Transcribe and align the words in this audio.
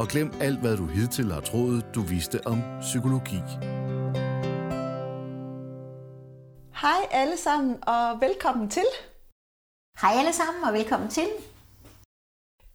og 0.00 0.08
glem 0.08 0.32
alt, 0.40 0.60
hvad 0.60 0.76
du 0.76 0.86
hidtil 0.86 1.32
har 1.32 1.40
troet, 1.40 1.94
du 1.94 2.00
vidste 2.00 2.46
om 2.46 2.62
psykologi. 2.80 3.40
Hej 6.82 7.00
alle 7.10 7.36
sammen, 7.36 7.76
og 7.86 8.20
velkommen 8.20 8.70
til. 8.70 8.84
Hej 10.00 10.12
alle 10.18 10.32
sammen, 10.32 10.64
og 10.64 10.72
velkommen 10.72 11.08
til. 11.08 11.26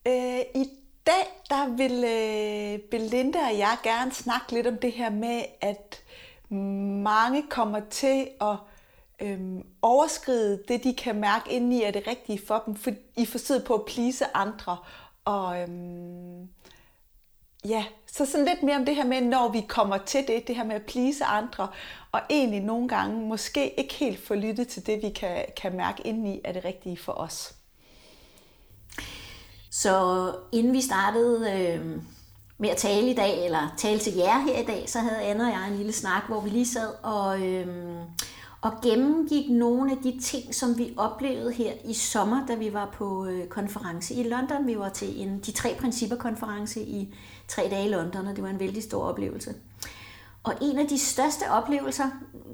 Øh, 0.07 0.39
I 0.55 0.69
dag 1.05 1.25
der 1.49 1.75
vil 1.77 2.03
øh, 2.03 2.89
Belinda 2.91 3.39
og 3.39 3.57
jeg 3.57 3.77
gerne 3.83 4.11
snakke 4.11 4.51
lidt 4.51 4.67
om 4.67 4.77
det 4.77 4.91
her 4.91 5.09
med, 5.09 5.41
at 5.61 6.03
mange 7.03 7.43
kommer 7.49 7.79
til 7.89 8.27
at 8.41 8.57
øhm, 9.21 9.63
overskride 9.81 10.63
det, 10.67 10.83
de 10.83 10.93
kan 10.93 11.15
mærke 11.15 11.51
indeni 11.51 11.83
er 11.83 11.91
det 11.91 12.07
rigtige 12.07 12.41
for 12.47 12.63
dem, 12.65 12.75
for, 12.75 12.91
i 13.17 13.25
forsøget 13.25 13.63
på 13.63 13.73
at 13.73 13.85
plise 13.85 14.25
andre. 14.35 14.77
Og 15.25 15.61
øhm, 15.61 16.49
ja, 17.67 17.85
så 18.07 18.25
sådan 18.25 18.45
lidt 18.45 18.63
mere 18.63 18.75
om 18.75 18.85
det 18.85 18.95
her 18.95 19.05
med, 19.05 19.21
når 19.21 19.49
vi 19.49 19.61
kommer 19.67 19.97
til 19.97 20.27
det, 20.27 20.47
det 20.47 20.55
her 20.55 20.63
med 20.63 20.75
at 20.75 20.85
plise 20.85 21.25
andre, 21.25 21.67
og 22.11 22.21
egentlig 22.29 22.59
nogle 22.59 22.87
gange 22.87 23.27
måske 23.27 23.79
ikke 23.79 23.93
helt 23.93 24.27
få 24.27 24.35
lyttet 24.35 24.67
til 24.67 24.85
det, 24.87 25.01
vi 25.01 25.09
kan, 25.09 25.45
kan 25.57 25.77
mærke 25.77 26.07
indeni 26.07 26.41
er 26.43 26.51
det 26.51 26.65
rigtige 26.65 26.97
for 26.97 27.11
os. 27.11 27.55
Så 29.71 30.31
inden 30.51 30.73
vi 30.73 30.81
startede 30.81 31.51
øh, 31.51 32.01
med 32.57 32.69
at 32.69 32.77
tale 32.77 33.11
i 33.11 33.15
dag, 33.15 33.45
eller 33.45 33.73
tale 33.77 33.99
til 33.99 34.13
jer 34.15 34.39
her 34.39 34.61
i 34.61 34.65
dag, 34.65 34.89
så 34.89 34.99
havde 34.99 35.21
Anna 35.21 35.43
og 35.43 35.51
jeg 35.51 35.67
en 35.67 35.77
lille 35.77 35.93
snak, 35.93 36.27
hvor 36.27 36.41
vi 36.41 36.49
lige 36.49 36.67
sad 36.67 36.93
og... 37.03 37.41
Øh, 37.41 37.67
og 38.61 38.81
gennemgik 38.83 39.49
nogle 39.49 39.91
af 39.91 39.97
de 39.97 40.19
ting, 40.21 40.55
som 40.55 40.77
vi 40.77 40.93
oplevede 40.97 41.53
her 41.53 41.71
i 41.85 41.93
sommer, 41.93 42.45
da 42.47 42.55
vi 42.55 42.73
var 42.73 42.89
på 42.93 43.25
øh, 43.25 43.47
konference 43.47 44.13
i 44.13 44.23
London. 44.23 44.67
Vi 44.67 44.79
var 44.79 44.89
til 44.89 45.21
en 45.21 45.39
de 45.39 45.51
tre 45.51 45.75
principper 45.79 46.15
konference 46.15 46.81
i 46.81 47.15
tre 47.47 47.67
dage 47.71 47.85
i 47.85 47.89
London, 47.89 48.27
og 48.27 48.35
det 48.35 48.43
var 48.43 48.49
en 48.49 48.59
vældig 48.59 48.83
stor 48.83 49.03
oplevelse. 49.03 49.53
Og 50.43 50.53
en 50.61 50.79
af 50.79 50.87
de 50.87 50.99
største 50.99 51.43
oplevelser, 51.51 52.05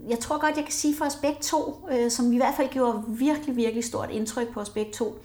jeg 0.10 0.20
tror 0.20 0.42
godt, 0.42 0.56
jeg 0.56 0.64
kan 0.64 0.74
sige 0.74 0.96
for 0.98 1.06
os 1.06 1.16
begge 1.16 1.42
to, 1.42 1.88
øh, 1.92 2.12
som 2.12 2.34
i 2.34 2.38
hvert 2.38 2.54
fald 2.58 2.70
gjorde 2.70 3.04
virkelig, 3.08 3.56
virkelig 3.56 3.84
stort 3.84 4.12
indtryk 4.12 4.54
på 4.54 4.60
os 4.60 4.70
begge 4.70 4.92
to, 4.92 5.20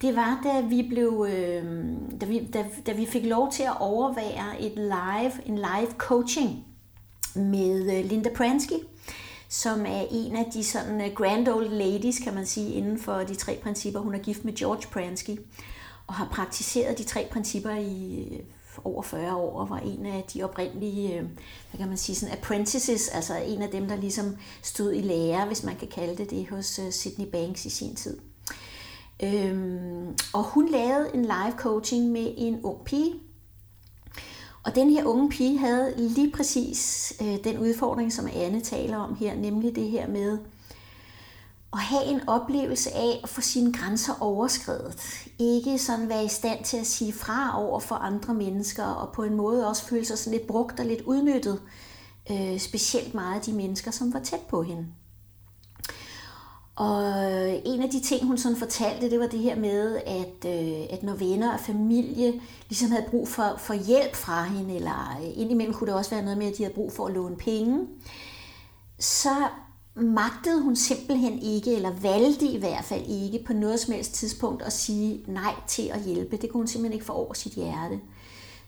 det 0.00 0.16
var, 0.16 0.40
da 0.44 0.60
vi, 0.60 0.86
blev, 0.88 1.26
øh, 1.30 1.64
da 2.20 2.26
vi, 2.26 2.46
da, 2.52 2.64
da 2.86 2.92
vi 2.92 3.06
fik 3.06 3.24
lov 3.24 3.52
til 3.52 3.62
at 3.62 3.80
overvære 3.80 4.60
et 4.60 4.72
live, 4.76 5.46
en 5.46 5.56
live 5.56 5.92
coaching 5.98 6.64
med 7.34 7.98
øh, 7.98 8.04
Linda 8.04 8.30
Pransky, 8.36 8.76
som 9.48 9.86
er 9.86 10.04
en 10.10 10.36
af 10.36 10.50
de 10.54 10.64
sådan 10.64 11.00
øh, 11.00 11.14
grand 11.14 11.48
old 11.48 11.68
ladies, 11.68 12.18
kan 12.18 12.34
man 12.34 12.46
sige, 12.46 12.72
inden 12.72 12.98
for 12.98 13.14
de 13.14 13.34
tre 13.34 13.58
principper. 13.62 14.00
Hun 14.00 14.14
er 14.14 14.18
gift 14.18 14.44
med 14.44 14.54
George 14.54 14.88
Pransky 14.92 15.40
og 16.06 16.14
har 16.14 16.28
praktiseret 16.32 16.98
de 16.98 17.04
tre 17.04 17.28
principper 17.32 17.70
i 17.70 18.26
over 18.86 19.02
40 19.02 19.36
år 19.36 19.60
og 19.60 19.70
var 19.70 19.78
en 19.78 20.06
af 20.06 20.24
de 20.34 20.42
oprindelige, 20.42 21.14
øh, 21.14 21.24
hvad 21.70 21.78
kan 21.78 21.88
man 21.88 21.96
sige, 21.96 22.16
sådan 22.16 22.38
apprentices, 22.38 23.08
altså 23.08 23.34
en 23.36 23.62
af 23.62 23.68
dem, 23.70 23.88
der 23.88 23.96
ligesom 23.96 24.36
stod 24.62 24.92
i 24.92 25.00
lære, 25.00 25.46
hvis 25.46 25.64
man 25.64 25.76
kan 25.76 25.88
kalde 25.88 26.16
det 26.16 26.30
det, 26.30 26.48
hos 26.48 26.78
øh, 26.78 26.92
Sydney 26.92 27.26
Banks 27.26 27.64
i 27.64 27.70
sin 27.70 27.94
tid. 27.94 28.18
Øhm, 29.22 30.16
og 30.32 30.42
hun 30.42 30.68
lavede 30.68 31.10
en 31.14 31.22
live 31.22 31.54
coaching 31.56 32.12
med 32.12 32.34
en 32.36 32.60
ung 32.62 32.84
pige, 32.84 33.14
og 34.66 34.74
den 34.74 34.90
her 34.90 35.04
unge 35.04 35.30
pige 35.30 35.58
havde 35.58 35.94
lige 35.96 36.30
præcis 36.30 37.12
øh, 37.20 37.44
den 37.44 37.58
udfordring, 37.58 38.12
som 38.12 38.28
Anne 38.34 38.60
taler 38.60 38.96
om 38.96 39.16
her, 39.16 39.34
nemlig 39.34 39.76
det 39.76 39.90
her 39.90 40.08
med 40.08 40.38
at 41.76 41.82
have 41.82 42.04
en 42.04 42.28
oplevelse 42.28 42.94
af 42.94 43.20
at 43.22 43.28
få 43.28 43.40
sine 43.40 43.72
grænser 43.72 44.12
overskrevet. 44.20 45.24
Ikke 45.38 45.78
sådan 45.78 46.08
være 46.08 46.24
i 46.24 46.28
stand 46.28 46.64
til 46.64 46.76
at 46.76 46.86
sige 46.86 47.12
fra 47.12 47.62
over 47.62 47.80
for 47.80 47.94
andre 47.94 48.34
mennesker, 48.34 48.84
og 48.84 49.12
på 49.12 49.22
en 49.22 49.34
måde 49.34 49.68
også 49.68 49.84
føle 49.84 50.04
sig 50.04 50.18
sådan 50.18 50.38
lidt 50.38 50.48
brugt 50.48 50.80
og 50.80 50.86
lidt 50.86 51.02
udnyttet. 51.02 51.62
Øh, 52.30 52.58
specielt 52.58 53.14
meget 53.14 53.34
af 53.34 53.40
de 53.40 53.52
mennesker, 53.52 53.90
som 53.90 54.14
var 54.14 54.20
tæt 54.20 54.40
på 54.48 54.62
hende. 54.62 54.86
Og 56.76 57.02
en 57.64 57.82
af 57.82 57.90
de 57.90 58.00
ting, 58.00 58.26
hun 58.26 58.38
sådan 58.38 58.58
fortalte, 58.58 59.10
det 59.10 59.20
var 59.20 59.26
det 59.26 59.40
her 59.40 59.56
med, 59.56 59.96
at, 60.06 60.44
øh, 60.46 60.86
at 60.90 61.02
når 61.02 61.14
venner 61.14 61.52
og 61.52 61.60
familie 61.60 62.40
ligesom 62.68 62.90
havde 62.90 63.06
brug 63.10 63.28
for, 63.28 63.54
for 63.58 63.74
hjælp 63.74 64.14
fra 64.14 64.44
hende, 64.44 64.76
eller 64.76 65.18
øh, 65.22 65.38
indimellem 65.38 65.74
kunne 65.74 65.86
det 65.86 65.96
også 65.96 66.10
være 66.10 66.22
noget 66.22 66.38
med, 66.38 66.46
at 66.46 66.58
de 66.58 66.62
havde 66.62 66.74
brug 66.74 66.92
for 66.92 67.06
at 67.06 67.14
låne 67.14 67.36
penge, 67.36 67.86
så 68.98 69.48
magtede 69.96 70.62
hun 70.62 70.76
simpelthen 70.76 71.38
ikke, 71.38 71.76
eller 71.76 71.90
valgte 71.90 72.46
i 72.46 72.58
hvert 72.58 72.84
fald 72.84 73.04
ikke 73.08 73.44
på 73.46 73.52
noget 73.52 73.80
som 73.80 73.94
helst 73.94 74.14
tidspunkt 74.14 74.62
at 74.62 74.72
sige 74.72 75.24
nej 75.26 75.54
til 75.66 75.90
at 75.94 76.00
hjælpe. 76.00 76.36
Det 76.36 76.50
kunne 76.50 76.60
hun 76.60 76.66
simpelthen 76.66 76.92
ikke 76.92 77.06
få 77.06 77.12
over 77.12 77.34
sit 77.34 77.52
hjerte. 77.52 78.00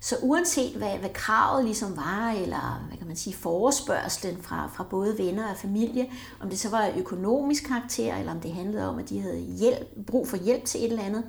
Så 0.01 0.17
uanset 0.23 0.77
hvad, 0.77 0.99
hvad 0.99 1.11
kravet 1.15 1.65
ligesom 1.65 1.97
var, 1.97 2.31
eller 2.31 2.85
hvad 2.89 2.99
kan 2.99 3.07
man 3.07 3.17
sige, 3.17 3.37
forespørgselen 3.37 4.43
fra, 4.43 4.71
fra 4.75 4.85
både 4.91 5.19
venner 5.19 5.51
og 5.51 5.57
familie, 5.57 6.11
om 6.41 6.51
det 6.51 6.59
så 6.59 6.69
var 6.71 6.91
økonomisk 6.97 7.65
karakter, 7.65 8.17
eller 8.17 8.33
om 8.33 8.41
det 8.41 8.53
handlede 8.53 8.89
om, 8.89 8.99
at 8.99 9.09
de 9.09 9.21
havde 9.21 9.39
hjælp, 9.39 10.07
brug 10.07 10.29
for 10.29 10.37
hjælp 10.37 10.65
til 10.65 10.85
et 10.85 10.91
eller 10.91 11.05
andet, 11.05 11.25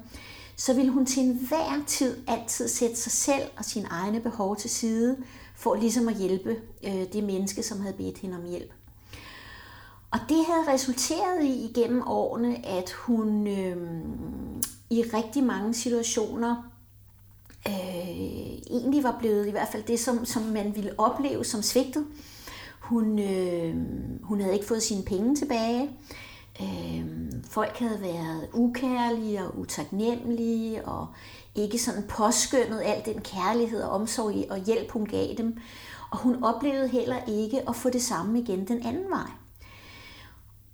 så 0.55 0.73
ville 0.73 0.91
hun 0.91 1.05
til 1.05 1.23
enhver 1.23 1.83
tid 1.87 2.17
altid 2.27 2.67
sætte 2.67 2.95
sig 2.95 3.11
selv 3.11 3.43
og 3.57 3.65
sine 3.65 3.87
egne 3.87 4.19
behov 4.19 4.55
til 4.55 4.69
side, 4.69 5.17
for 5.55 5.75
ligesom 5.75 6.07
at 6.07 6.15
hjælpe 6.15 6.55
øh, 6.83 7.13
det 7.13 7.23
menneske, 7.23 7.63
som 7.63 7.81
havde 7.81 7.95
bedt 7.97 8.17
hende 8.17 8.37
om 8.37 8.45
hjælp. 8.49 8.71
Og 10.11 10.19
det 10.29 10.45
havde 10.45 10.73
resulteret 10.73 11.43
i 11.43 11.69
igennem 11.69 12.03
årene, 12.07 12.65
at 12.65 12.91
hun 12.91 13.47
øh, 13.47 13.77
i 14.89 15.03
rigtig 15.13 15.43
mange 15.43 15.73
situationer 15.73 16.71
øh, 17.67 17.73
egentlig 18.69 19.03
var 19.03 19.15
blevet 19.19 19.47
i 19.47 19.51
hvert 19.51 19.67
fald 19.71 19.83
det, 19.83 19.99
som, 19.99 20.25
som 20.25 20.41
man 20.41 20.75
ville 20.75 20.93
opleve 20.97 21.45
som 21.45 21.61
svigtet. 21.61 22.05
Hun, 22.79 23.19
øh, 23.19 23.75
hun 24.23 24.41
havde 24.41 24.53
ikke 24.53 24.67
fået 24.67 24.83
sine 24.83 25.03
penge 25.03 25.35
tilbage. 25.35 25.89
Øh, 26.61 27.05
folk 27.49 27.77
havde 27.77 28.01
været 28.01 28.49
ukærlige 28.53 29.43
og 29.43 29.59
utaknemmelige 29.59 30.85
og 30.85 31.07
ikke 31.55 31.79
sådan 31.79 32.03
påskyndet 32.07 32.81
al 32.81 33.01
den 33.05 33.21
kærlighed 33.21 33.81
og 33.81 33.89
omsorg 33.89 34.51
og 34.51 34.57
hjælp, 34.65 34.91
hun 34.91 35.05
gav 35.05 35.27
dem. 35.37 35.57
Og 36.11 36.17
hun 36.17 36.43
oplevede 36.43 36.87
heller 36.87 37.17
ikke 37.27 37.69
at 37.69 37.75
få 37.75 37.89
det 37.89 38.01
samme 38.01 38.39
igen 38.39 38.67
den 38.67 38.85
anden 38.85 39.09
vej. 39.09 39.29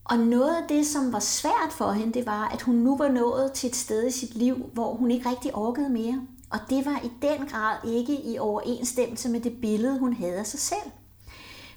Og 0.05 0.17
noget 0.17 0.55
af 0.55 0.67
det, 0.69 0.87
som 0.87 1.13
var 1.13 1.19
svært 1.19 1.71
for 1.71 1.91
hende, 1.91 2.13
det 2.13 2.25
var, 2.25 2.47
at 2.47 2.61
hun 2.61 2.75
nu 2.75 2.97
var 2.97 3.07
nået 3.07 3.51
til 3.51 3.69
et 3.69 3.75
sted 3.75 4.07
i 4.07 4.11
sit 4.11 4.35
liv, 4.35 4.69
hvor 4.73 4.93
hun 4.93 5.11
ikke 5.11 5.29
rigtig 5.29 5.55
orkede 5.55 5.89
mere. 5.89 6.21
Og 6.49 6.59
det 6.69 6.85
var 6.85 7.01
i 7.03 7.11
den 7.21 7.47
grad 7.47 7.77
ikke 7.87 8.21
i 8.21 8.37
overensstemmelse 8.37 9.29
med 9.29 9.39
det 9.39 9.61
billede, 9.61 9.99
hun 9.99 10.13
havde 10.13 10.35
af 10.35 10.47
sig 10.47 10.59
selv. 10.59 10.91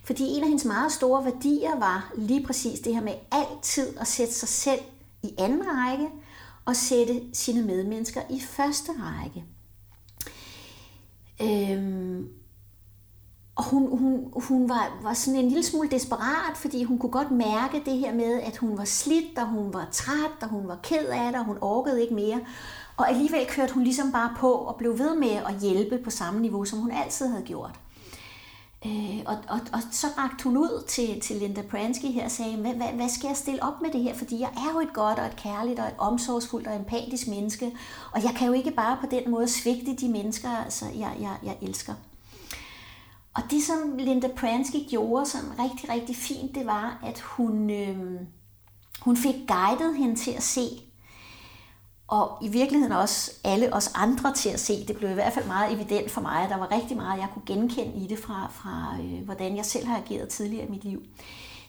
Fordi 0.04 0.24
en 0.24 0.42
af 0.42 0.48
hendes 0.48 0.64
meget 0.64 0.92
store 0.92 1.24
værdier 1.24 1.78
var 1.78 2.12
lige 2.16 2.46
præcis 2.46 2.80
det 2.80 2.94
her 2.94 3.02
med 3.02 3.14
altid 3.30 3.98
at 4.00 4.06
sætte 4.06 4.34
sig 4.34 4.48
selv 4.48 4.80
i 5.22 5.34
anden 5.38 5.62
række 5.66 6.08
og 6.64 6.76
sætte 6.76 7.22
sine 7.32 7.62
medmennesker 7.62 8.20
i 8.30 8.40
første 8.40 8.92
række. 8.98 9.44
Øhm, 11.42 12.28
og 13.58 13.64
hun, 13.64 13.98
hun, 13.98 14.32
hun 14.34 14.68
var, 14.68 14.98
var 15.02 15.14
sådan 15.14 15.40
en 15.40 15.48
lille 15.48 15.62
smule 15.62 15.88
desperat, 15.88 16.56
fordi 16.56 16.84
hun 16.84 16.98
kunne 16.98 17.12
godt 17.12 17.30
mærke 17.30 17.82
det 17.84 17.98
her 17.98 18.14
med, 18.14 18.40
at 18.40 18.56
hun 18.56 18.78
var 18.78 18.84
slidt, 18.84 19.38
og 19.38 19.46
hun 19.46 19.74
var 19.74 19.88
træt, 19.92 20.42
og 20.42 20.48
hun 20.48 20.68
var 20.68 20.78
ked 20.82 21.06
af 21.06 21.32
det, 21.32 21.40
og 21.40 21.44
hun 21.44 21.58
orkede 21.60 22.02
ikke 22.02 22.14
mere. 22.14 22.40
Og 22.96 23.08
alligevel 23.08 23.46
kørte 23.48 23.74
hun 23.74 23.82
ligesom 23.82 24.12
bare 24.12 24.34
på 24.38 24.52
og 24.52 24.76
blev 24.76 24.98
ved 24.98 25.14
med 25.14 25.30
at 25.30 25.60
hjælpe 25.60 25.98
på 25.98 26.10
samme 26.10 26.40
niveau, 26.40 26.64
som 26.64 26.78
hun 26.78 26.90
altid 26.90 27.26
havde 27.26 27.42
gjort. 27.42 27.80
Øh, 28.86 29.22
og, 29.26 29.36
og, 29.48 29.60
og 29.72 29.80
så 29.92 30.06
rakte 30.18 30.44
hun 30.44 30.56
ud 30.56 30.84
til, 30.88 31.20
til 31.20 31.36
Linda 31.36 31.62
Pransky 31.62 32.06
her 32.06 32.24
og 32.24 32.30
sagde, 32.30 32.56
hvad, 32.56 32.74
hvad, 32.74 32.86
hvad 32.86 33.08
skal 33.08 33.28
jeg 33.28 33.36
stille 33.36 33.62
op 33.62 33.82
med 33.82 33.90
det 33.90 34.00
her? 34.00 34.14
Fordi 34.14 34.40
jeg 34.40 34.50
er 34.56 34.72
jo 34.74 34.80
et 34.80 34.92
godt 34.92 35.18
og 35.18 35.26
et 35.26 35.36
kærligt 35.36 35.78
og 35.78 35.86
et 35.86 35.94
omsorgsfuldt 35.98 36.66
og 36.66 36.76
empatisk 36.76 37.28
menneske, 37.28 37.72
og 38.12 38.24
jeg 38.24 38.34
kan 38.38 38.46
jo 38.46 38.52
ikke 38.52 38.70
bare 38.70 38.98
på 39.00 39.06
den 39.10 39.30
måde 39.30 39.48
svigte 39.48 39.96
de 39.96 40.08
mennesker, 40.08 40.48
altså, 40.64 40.84
jeg, 40.98 41.16
jeg, 41.20 41.36
jeg 41.42 41.56
elsker. 41.62 41.94
Og 43.34 43.42
det, 43.50 43.62
som 43.62 43.96
Linda 43.98 44.28
Pransky 44.36 44.88
gjorde 44.90 45.26
som 45.26 45.40
rigtig, 45.58 45.90
rigtig 45.90 46.16
fint, 46.16 46.54
det 46.54 46.66
var, 46.66 47.00
at 47.04 47.20
hun, 47.20 47.70
øh, 47.70 48.20
hun 49.00 49.16
fik 49.16 49.34
guidet 49.48 49.96
hende 49.96 50.16
til 50.16 50.30
at 50.30 50.42
se, 50.42 50.68
og 52.08 52.38
i 52.42 52.48
virkeligheden 52.48 52.92
også 52.92 53.32
alle 53.44 53.74
os 53.74 53.90
andre 53.94 54.34
til 54.34 54.48
at 54.48 54.60
se. 54.60 54.86
Det 54.86 54.96
blev 54.96 55.10
i 55.10 55.14
hvert 55.14 55.32
fald 55.32 55.46
meget 55.46 55.72
evident 55.72 56.10
for 56.10 56.20
mig, 56.20 56.42
at 56.42 56.50
der 56.50 56.56
var 56.56 56.72
rigtig 56.72 56.96
meget, 56.96 57.20
jeg 57.20 57.28
kunne 57.34 57.46
genkende 57.46 58.04
i 58.04 58.06
det 58.06 58.18
fra, 58.18 58.50
fra 58.50 58.96
øh, 59.02 59.24
hvordan 59.24 59.56
jeg 59.56 59.64
selv 59.64 59.86
har 59.86 59.96
ageret 59.96 60.28
tidligere 60.28 60.66
i 60.66 60.70
mit 60.70 60.84
liv. 60.84 61.02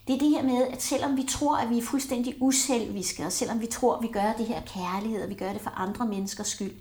Det 0.07 0.15
er 0.15 0.19
det 0.19 0.29
her 0.29 0.43
med, 0.43 0.67
at 0.67 0.83
selvom 0.83 1.17
vi 1.17 1.23
tror, 1.29 1.57
at 1.57 1.69
vi 1.69 1.77
er 1.77 1.81
fuldstændig 1.81 2.35
uselviske, 2.41 3.25
og 3.25 3.31
selvom 3.31 3.61
vi 3.61 3.65
tror, 3.65 3.95
at 3.95 4.03
vi 4.03 4.07
gør 4.07 4.33
det 4.37 4.45
her 4.45 4.61
kærlighed, 4.61 5.23
og 5.23 5.29
vi 5.29 5.33
gør 5.33 5.53
det 5.53 5.61
for 5.61 5.69
andre 5.69 6.07
menneskers 6.07 6.47
skyld, 6.47 6.73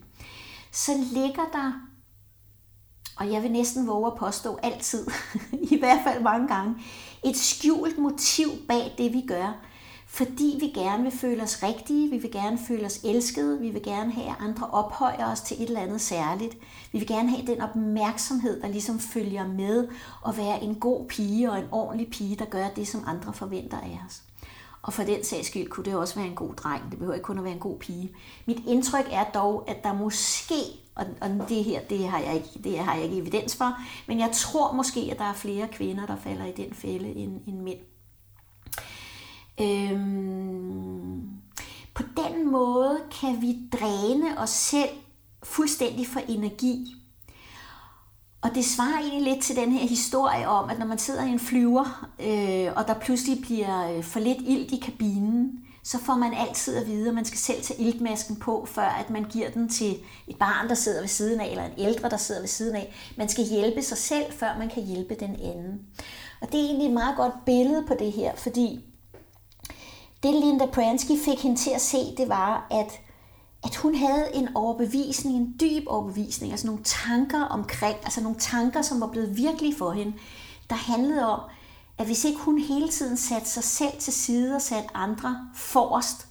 så 0.72 0.92
ligger 1.12 1.44
der, 1.52 1.72
og 3.18 3.32
jeg 3.32 3.42
vil 3.42 3.52
næsten 3.52 3.86
våge 3.86 4.06
at 4.06 4.18
påstå 4.18 4.58
altid, 4.62 5.06
i 5.72 5.78
hvert 5.78 6.00
fald 6.04 6.22
mange 6.22 6.48
gange, 6.48 6.74
et 7.24 7.36
skjult 7.36 7.98
motiv 7.98 8.48
bag 8.68 8.94
det, 8.98 9.12
vi 9.12 9.24
gør, 9.28 9.64
fordi 10.06 10.56
vi 10.60 10.66
gerne 10.66 11.02
vil 11.02 11.12
føle 11.12 11.42
os 11.42 11.62
rigtige, 11.62 12.10
vi 12.10 12.18
vil 12.18 12.32
gerne 12.32 12.58
føle 12.68 12.86
os 12.86 13.00
elskede, 13.04 13.60
vi 13.60 13.70
vil 13.70 13.82
gerne 13.82 14.12
have, 14.12 14.28
at 14.28 14.36
andre 14.40 14.66
ophøjer 14.66 15.32
os 15.32 15.40
til 15.40 15.62
et 15.62 15.68
eller 15.68 15.80
andet 15.80 16.00
særligt. 16.00 16.54
Vi 16.92 16.98
vil 16.98 17.06
gerne 17.06 17.30
have 17.30 17.46
den 17.46 17.60
opmærksomhed, 17.60 18.62
der 18.62 18.68
ligesom 18.68 18.98
følger 18.98 19.46
med 19.46 19.88
at 20.28 20.36
være 20.36 20.62
en 20.62 20.74
god 20.74 21.06
pige 21.06 21.50
og 21.50 21.58
en 21.58 21.68
ordentlig 21.72 22.10
pige, 22.10 22.36
der 22.36 22.44
gør 22.44 22.68
det, 22.76 22.88
som 22.88 23.04
andre 23.06 23.32
forventer 23.32 23.78
af 23.80 24.00
os. 24.06 24.22
Og 24.88 24.94
for 24.94 25.02
den 25.02 25.24
sags 25.24 25.46
skyld 25.46 25.68
kunne 25.68 25.84
det 25.84 25.94
også 25.94 26.14
være 26.14 26.26
en 26.26 26.34
god 26.34 26.54
dreng. 26.54 26.90
Det 26.90 26.98
behøver 26.98 27.14
ikke 27.14 27.24
kun 27.24 27.38
at 27.38 27.44
være 27.44 27.52
en 27.52 27.58
god 27.58 27.78
pige. 27.78 28.10
Mit 28.46 28.62
indtryk 28.66 29.04
er 29.10 29.24
dog, 29.24 29.64
at 29.70 29.84
der 29.84 29.92
måske, 29.92 30.54
og, 30.94 31.06
det 31.48 31.64
her 31.64 31.80
det 31.80 32.08
har, 32.08 32.18
jeg 32.18 32.34
ikke, 32.34 32.48
det 32.64 32.78
har 32.78 32.94
jeg 32.94 33.04
ikke 33.04 33.16
evidens 33.16 33.56
for, 33.56 33.78
men 34.06 34.18
jeg 34.18 34.30
tror 34.32 34.72
måske, 34.72 35.00
at 35.10 35.18
der 35.18 35.24
er 35.24 35.32
flere 35.32 35.68
kvinder, 35.68 36.06
der 36.06 36.16
falder 36.16 36.44
i 36.44 36.52
den 36.52 36.74
fælde 36.74 37.08
end, 37.08 37.40
end 37.46 37.60
mænd. 37.60 37.78
Øhm, 39.60 41.28
på 41.94 42.02
den 42.16 42.50
måde 42.50 43.00
kan 43.20 43.42
vi 43.42 43.56
dræne 43.72 44.38
os 44.38 44.50
selv 44.50 44.90
fuldstændig 45.42 46.06
for 46.06 46.20
energi. 46.28 46.94
Og 48.40 48.50
det 48.54 48.64
svarer 48.64 48.98
egentlig 49.00 49.34
lidt 49.34 49.44
til 49.44 49.56
den 49.56 49.72
her 49.72 49.88
historie 49.88 50.48
om, 50.48 50.70
at 50.70 50.78
når 50.78 50.86
man 50.86 50.98
sidder 50.98 51.24
i 51.24 51.30
en 51.30 51.38
flyver, 51.38 52.08
øh, 52.20 52.72
og 52.76 52.86
der 52.86 52.94
pludselig 52.94 53.42
bliver 53.42 53.96
øh, 53.96 54.04
for 54.04 54.20
lidt 54.20 54.38
ilt 54.40 54.72
i 54.72 54.76
kabinen, 54.76 55.60
så 55.84 55.98
får 55.98 56.14
man 56.14 56.34
altid 56.34 56.76
at 56.76 56.86
vide, 56.86 57.08
at 57.08 57.14
man 57.14 57.24
skal 57.24 57.38
selv 57.38 57.62
tage 57.62 57.80
iltmasken 57.80 58.36
på, 58.36 58.66
før 58.70 58.82
at 58.82 59.10
man 59.10 59.24
giver 59.24 59.50
den 59.50 59.68
til 59.68 59.96
et 60.26 60.36
barn, 60.36 60.68
der 60.68 60.74
sidder 60.74 61.00
ved 61.00 61.08
siden 61.08 61.40
af, 61.40 61.46
eller 61.50 61.64
en 61.64 61.72
ældre, 61.78 62.10
der 62.10 62.16
sidder 62.16 62.40
ved 62.40 62.48
siden 62.48 62.76
af. 62.76 62.94
Man 63.16 63.28
skal 63.28 63.44
hjælpe 63.44 63.82
sig 63.82 63.98
selv, 63.98 64.32
før 64.32 64.58
man 64.58 64.68
kan 64.68 64.82
hjælpe 64.82 65.14
den 65.14 65.34
anden. 65.34 65.80
Og 66.40 66.52
det 66.52 66.60
er 66.60 66.64
egentlig 66.64 66.86
et 66.86 66.94
meget 66.94 67.16
godt 67.16 67.44
billede 67.46 67.84
på 67.86 67.94
det 67.98 68.12
her, 68.12 68.36
fordi 68.36 68.80
det 70.22 70.34
Linda 70.34 70.66
Pransky 70.66 71.18
fik 71.24 71.42
hende 71.42 71.56
til 71.56 71.70
at 71.70 71.80
se, 71.80 71.98
det 72.16 72.28
var, 72.28 72.66
at, 72.70 73.00
at 73.64 73.76
hun 73.76 73.94
havde 73.94 74.34
en 74.34 74.48
overbevisning, 74.56 75.36
en 75.36 75.56
dyb 75.60 75.82
overbevisning, 75.86 76.52
altså 76.52 76.66
nogle 76.66 76.82
tanker 76.84 77.42
omkring, 77.42 77.96
altså 78.02 78.20
nogle 78.20 78.38
tanker, 78.38 78.82
som 78.82 79.00
var 79.00 79.06
blevet 79.06 79.36
virkelige 79.36 79.76
for 79.76 79.92
hende, 79.92 80.12
der 80.70 80.76
handlede 80.76 81.28
om, 81.28 81.40
at 81.98 82.06
hvis 82.06 82.24
ikke 82.24 82.40
hun 82.40 82.58
hele 82.58 82.88
tiden 82.88 83.16
satte 83.16 83.48
sig 83.48 83.64
selv 83.64 83.98
til 83.98 84.12
side 84.12 84.54
og 84.54 84.62
satte 84.62 84.96
andre 84.96 85.48
forrest, 85.54 86.26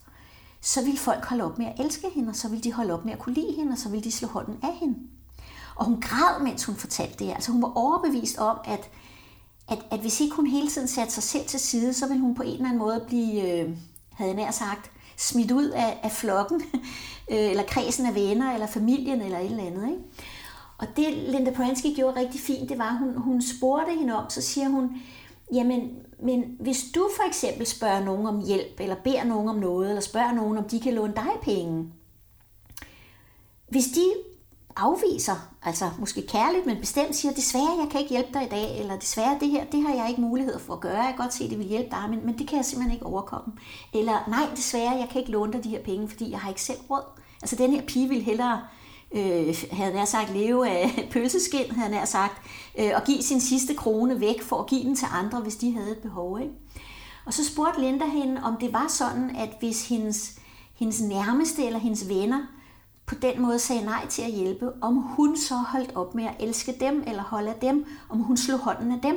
så 0.62 0.84
ville 0.84 0.98
folk 0.98 1.26
holde 1.26 1.44
op 1.44 1.58
med 1.58 1.66
at 1.66 1.80
elske 1.80 2.08
hende, 2.16 2.30
og 2.30 2.36
så 2.36 2.50
ville 2.50 2.64
de 2.64 2.74
holde 2.74 2.94
op 2.94 3.06
med 3.06 3.14
at 3.14 3.20
kunne 3.20 3.36
lide 3.36 3.54
hende, 3.56 3.72
og 3.72 3.78
så 3.78 3.90
ville 3.90 4.04
de 4.04 4.12
slå 4.12 4.28
hånden 4.28 4.60
af 4.64 4.76
hende. 4.80 4.96
Og 5.76 5.86
hun 5.86 6.02
græd, 6.02 6.44
mens 6.44 6.66
hun 6.66 6.76
fortalte 6.76 7.26
det. 7.26 7.32
Altså 7.32 7.52
hun 7.52 7.62
var 7.62 7.78
overbevist 7.78 8.38
om, 8.38 8.58
at, 8.66 8.90
at, 9.68 9.86
at 9.92 10.00
hvis 10.00 10.20
ikke 10.20 10.36
hun 10.36 10.48
hele 10.48 10.70
tiden 10.70 10.88
satte 10.88 11.14
sig 11.14 11.24
selv 11.24 11.48
til 11.48 11.60
side, 11.60 11.94
så 11.94 12.08
ville 12.08 12.22
hun 12.22 12.36
på 12.36 12.44
en 12.44 12.54
eller 12.54 12.66
anden 12.66 12.80
måde 12.80 13.04
blive, 13.08 13.42
øh, 13.42 13.78
havde 14.12 14.30
jeg 14.32 14.36
nær 14.36 14.52
sagt, 14.52 14.92
smidt 15.18 15.52
ud 15.52 15.70
af, 15.70 16.00
af 16.04 16.12
flokken, 16.12 16.62
øh, 17.32 17.50
eller 17.50 17.64
kredsen 17.64 18.06
af 18.06 18.16
venner, 18.16 18.54
eller 18.54 18.68
familien, 18.68 19.22
eller 19.22 19.40
et 19.40 19.46
eller 19.46 19.64
andet. 19.64 19.90
Ikke? 19.90 20.02
Og 20.78 20.88
det 20.96 21.14
Linda 21.14 21.52
Pransky 21.52 21.96
gjorde 21.96 22.20
rigtig 22.20 22.42
fint, 22.42 22.70
det 22.70 22.78
var, 22.78 22.90
at 22.90 22.98
hun, 23.00 23.18
hun 23.18 23.42
spurgte 23.42 23.94
hende 24.00 24.16
om, 24.16 24.30
så 24.30 24.42
siger 24.42 24.70
hun, 24.70 25.02
jamen, 25.54 25.90
men 26.24 26.58
hvis 26.60 26.86
du 26.96 27.10
for 27.16 27.28
eksempel 27.28 27.66
spørger 27.66 28.04
nogen 28.04 28.26
om 28.26 28.46
hjælp, 28.46 28.80
eller 28.80 28.96
beder 29.04 29.24
nogen 29.24 29.50
om 29.50 29.56
noget, 29.56 29.90
eller 29.90 30.02
spørger 30.02 30.32
nogen, 30.32 30.58
om 30.58 30.64
de 30.64 30.80
kan 30.80 30.94
låne 30.94 31.14
dig 31.16 31.32
penge, 31.42 31.92
hvis 33.70 33.86
de 33.86 34.14
afviser, 34.78 35.36
altså 35.64 35.90
måske 36.00 36.28
kærligt, 36.28 36.66
men 36.66 36.80
bestemt 36.80 37.16
siger, 37.16 37.34
desværre, 37.34 37.78
jeg 37.82 37.88
kan 37.92 38.00
ikke 38.00 38.10
hjælpe 38.10 38.30
dig 38.34 38.44
i 38.46 38.50
dag, 38.50 38.80
eller 38.80 39.00
desværre, 39.00 39.38
det 39.40 39.50
her, 39.50 39.66
det 39.66 39.82
har 39.82 39.94
jeg 39.94 40.10
ikke 40.10 40.22
mulighed 40.22 40.60
for 40.60 40.74
at 40.74 40.80
gøre, 40.80 40.98
jeg 40.98 41.14
kan 41.18 41.24
godt 41.26 41.34
se, 41.34 41.44
at 41.44 41.50
det 41.50 41.60
vil 41.60 41.68
hjælpe 41.68 41.90
dig, 41.92 42.10
men, 42.10 42.26
men 42.26 42.38
det 42.38 42.48
kan 42.48 42.58
jeg 42.58 42.66
simpelthen 42.66 42.94
ikke 42.94 43.06
overkomme. 43.06 43.54
Eller 43.94 44.30
nej, 44.30 44.50
desværre, 44.56 44.92
jeg 44.92 45.08
kan 45.12 45.20
ikke 45.20 45.32
låne 45.32 45.54
dig 45.54 45.64
de 45.64 45.70
her 45.70 45.84
penge, 45.84 46.10
fordi 46.10 46.32
jeg 46.32 46.40
har 46.40 46.50
ikke 46.50 46.62
selv 46.62 46.80
råd. 46.90 47.04
Altså 47.42 47.56
den 47.56 47.72
her 47.72 47.82
pige 47.82 48.10
vil 48.10 48.24
hellere, 48.24 48.62
øh, 49.16 49.56
havde 49.72 49.94
nær 49.94 50.06
sagt, 50.06 50.34
leve 50.34 50.70
af 50.70 50.90
pølseskin, 51.12 51.72
havde 51.72 51.92
nær 51.92 52.06
sagt, 52.06 52.42
øh, 52.80 52.92
og 52.96 53.04
give 53.04 53.22
sin 53.22 53.42
sidste 53.42 53.74
krone 53.74 54.20
væk 54.20 54.42
for 54.42 54.60
at 54.60 54.68
give 54.68 54.84
den 54.84 54.96
til 54.96 55.08
andre, 55.12 55.40
hvis 55.40 55.56
de 55.56 55.74
havde 55.74 55.92
et 55.92 55.98
behov. 55.98 56.40
Ikke? 56.42 56.54
Og 57.26 57.34
så 57.34 57.46
spurgte 57.46 57.82
Linda 57.82 58.06
hende, 58.06 58.44
om 58.44 58.58
det 58.58 58.74
var 58.74 58.88
sådan, 58.90 59.36
at 59.36 59.50
hvis 59.60 59.90
hendes, 59.90 60.40
hendes 60.76 61.02
nærmeste 61.02 61.66
eller 61.66 61.80
hendes 61.80 62.10
venner 62.10 62.42
på 63.08 63.16
den 63.16 63.42
måde 63.42 63.60
sagde 63.60 63.86
nej 63.86 64.08
til 64.08 64.22
at 64.22 64.32
hjælpe, 64.32 64.84
om 64.84 64.96
hun 64.96 65.38
så 65.38 65.56
holdt 65.56 65.96
op 65.96 66.16
med 66.16 66.26
at 66.26 66.36
elske 66.40 66.76
dem 66.80 67.04
eller 67.08 67.24
holde 67.24 67.54
af 67.54 67.60
dem, 67.60 67.86
om 68.10 68.20
hun 68.20 68.38
slog 68.38 68.60
hånden 68.60 68.92
af 68.92 69.02
dem. 69.02 69.16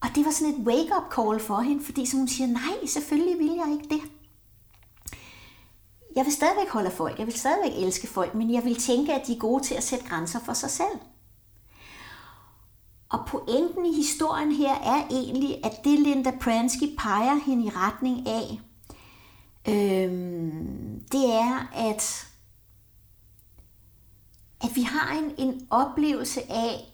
Og 0.00 0.08
det 0.14 0.24
var 0.24 0.30
sådan 0.30 0.54
et 0.54 0.66
wake-up 0.66 1.12
call 1.14 1.40
for 1.40 1.60
hende, 1.60 1.84
fordi 1.84 2.06
som 2.06 2.18
hun 2.18 2.28
siger, 2.28 2.46
nej, 2.46 2.86
selvfølgelig 2.86 3.38
vil 3.38 3.56
jeg 3.56 3.72
ikke 3.72 3.94
det. 3.94 4.10
Jeg 6.16 6.24
vil 6.24 6.32
stadigvæk 6.32 6.68
holde 6.68 6.86
af 6.86 6.92
folk, 6.92 7.18
jeg 7.18 7.26
vil 7.26 7.38
stadigvæk 7.38 7.84
elske 7.84 8.06
folk, 8.06 8.34
men 8.34 8.52
jeg 8.52 8.64
vil 8.64 8.76
tænke, 8.76 9.12
at 9.12 9.26
de 9.26 9.32
er 9.32 9.38
gode 9.38 9.62
til 9.62 9.74
at 9.74 9.82
sætte 9.82 10.04
grænser 10.04 10.40
for 10.40 10.52
sig 10.52 10.70
selv. 10.70 10.98
Og 13.08 13.26
pointen 13.26 13.86
i 13.86 13.96
historien 13.96 14.52
her 14.52 14.74
er 14.74 15.06
egentlig, 15.10 15.64
at 15.64 15.72
det 15.84 15.98
Linda 15.98 16.32
Pransky 16.40 16.96
peger 16.98 17.34
hende 17.46 17.64
i 17.64 17.70
retning 17.70 18.28
af, 18.28 18.60
øhm, 19.68 21.04
det 21.12 21.32
er, 21.32 21.70
at, 21.74 22.26
at 24.60 24.76
vi 24.76 24.82
har 24.82 25.18
en, 25.18 25.34
en 25.38 25.66
oplevelse 25.70 26.52
af, 26.52 26.92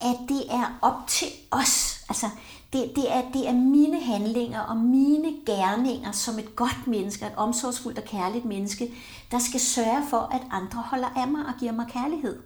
at 0.00 0.16
det 0.28 0.42
er 0.50 0.78
op 0.82 1.06
til 1.08 1.28
os. 1.50 2.04
Altså, 2.08 2.26
det, 2.72 2.92
det, 2.96 3.12
er, 3.12 3.30
det 3.32 3.48
er 3.48 3.52
mine 3.52 4.00
handlinger 4.00 4.60
og 4.60 4.76
mine 4.76 5.32
gerninger 5.46 6.12
som 6.12 6.38
et 6.38 6.56
godt 6.56 6.86
menneske, 6.86 7.26
et 7.26 7.34
omsorgsfuldt 7.36 7.98
og 7.98 8.04
kærligt 8.04 8.44
menneske, 8.44 8.94
der 9.30 9.38
skal 9.38 9.60
sørge 9.60 10.06
for, 10.10 10.18
at 10.18 10.42
andre 10.50 10.82
holder 10.82 11.08
af 11.08 11.28
mig 11.28 11.46
og 11.46 11.52
giver 11.60 11.72
mig 11.72 11.86
kærlighed. 11.88 12.42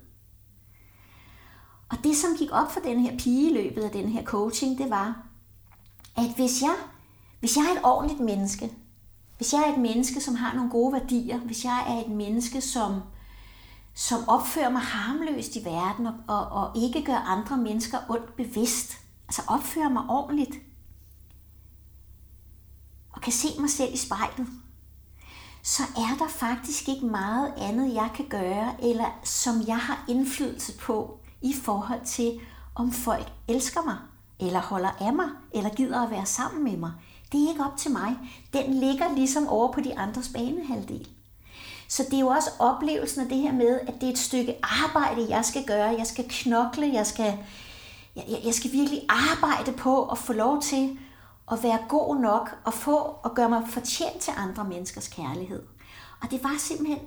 Og 1.88 1.96
det, 2.04 2.16
som 2.16 2.36
gik 2.38 2.48
op 2.52 2.72
for 2.72 2.80
den 2.80 3.00
her 3.00 3.18
pige 3.18 3.50
i 3.50 3.54
løbet 3.54 3.82
af 3.82 3.90
den 3.90 4.08
her 4.08 4.24
coaching, 4.24 4.78
det 4.78 4.90
var, 4.90 5.26
at 6.16 6.34
hvis 6.36 6.62
jeg, 6.62 6.74
hvis 7.40 7.56
jeg 7.56 7.64
er 7.64 7.78
et 7.78 7.84
ordentligt 7.84 8.20
menneske, 8.20 8.72
hvis 9.36 9.52
jeg 9.52 9.62
er 9.62 9.72
et 9.72 9.78
menneske, 9.78 10.20
som 10.20 10.34
har 10.34 10.54
nogle 10.54 10.70
gode 10.70 10.92
værdier, 10.92 11.38
hvis 11.38 11.64
jeg 11.64 11.84
er 11.88 12.04
et 12.04 12.16
menneske, 12.16 12.60
som, 12.60 13.00
som 13.94 14.28
opfører 14.28 14.70
mig 14.70 14.82
harmløst 14.82 15.56
i 15.56 15.64
verden 15.64 16.06
og, 16.06 16.14
og, 16.28 16.48
og 16.48 16.76
ikke 16.76 17.04
gør 17.04 17.16
andre 17.16 17.56
mennesker 17.56 17.98
ondt 18.08 18.36
bevidst, 18.36 18.98
altså 19.28 19.42
opfører 19.48 19.88
mig 19.88 20.02
ordentligt, 20.08 20.56
og 23.10 23.22
kan 23.22 23.32
se 23.32 23.48
mig 23.60 23.70
selv 23.70 23.94
i 23.94 23.96
spejlet, 23.96 24.46
så 25.62 25.82
er 25.82 26.16
der 26.18 26.28
faktisk 26.28 26.88
ikke 26.88 27.06
meget 27.06 27.52
andet, 27.56 27.94
jeg 27.94 28.10
kan 28.14 28.28
gøre, 28.28 28.84
eller 28.84 29.18
som 29.24 29.54
jeg 29.66 29.78
har 29.78 30.04
indflydelse 30.08 30.78
på 30.78 31.20
i 31.42 31.52
forhold 31.62 32.04
til, 32.04 32.40
om 32.74 32.92
folk 32.92 33.32
elsker 33.48 33.82
mig, 33.82 33.96
eller 34.40 34.60
holder 34.60 34.90
af 35.00 35.12
mig, 35.12 35.28
eller 35.54 35.70
gider 35.70 36.00
at 36.02 36.10
være 36.10 36.26
sammen 36.26 36.64
med 36.64 36.76
mig. 36.76 36.92
Det 37.32 37.44
er 37.44 37.48
ikke 37.48 37.64
op 37.64 37.76
til 37.76 37.90
mig. 37.90 38.16
Den 38.52 38.74
ligger 38.74 39.14
ligesom 39.14 39.48
over 39.48 39.72
på 39.72 39.80
de 39.80 39.98
andres 39.98 40.28
banehalvdel. 40.28 41.08
Så 41.88 42.02
det 42.02 42.14
er 42.14 42.20
jo 42.20 42.28
også 42.28 42.50
oplevelsen 42.58 43.20
af 43.20 43.28
det 43.28 43.38
her 43.38 43.52
med, 43.52 43.80
at 43.80 43.94
det 44.00 44.06
er 44.06 44.12
et 44.12 44.18
stykke 44.18 44.56
arbejde, 44.62 45.26
jeg 45.28 45.44
skal 45.44 45.64
gøre. 45.64 45.94
Jeg 45.98 46.06
skal 46.06 46.24
knokle, 46.28 46.90
jeg 46.92 47.06
skal, 47.06 47.38
jeg, 48.16 48.40
jeg 48.44 48.54
skal 48.54 48.72
virkelig 48.72 49.02
arbejde 49.08 49.72
på 49.72 50.04
at 50.04 50.18
få 50.18 50.32
lov 50.32 50.62
til 50.62 50.98
at 51.52 51.62
være 51.62 51.78
god 51.88 52.16
nok 52.16 52.56
og 52.64 52.74
få 52.74 52.96
og 52.96 53.34
gøre 53.34 53.48
mig 53.48 53.62
fortjent 53.68 54.20
til 54.20 54.32
andre 54.36 54.64
menneskers 54.64 55.08
kærlighed. 55.08 55.62
Og 56.22 56.30
det 56.30 56.44
var 56.44 56.54
simpelthen 56.58 56.98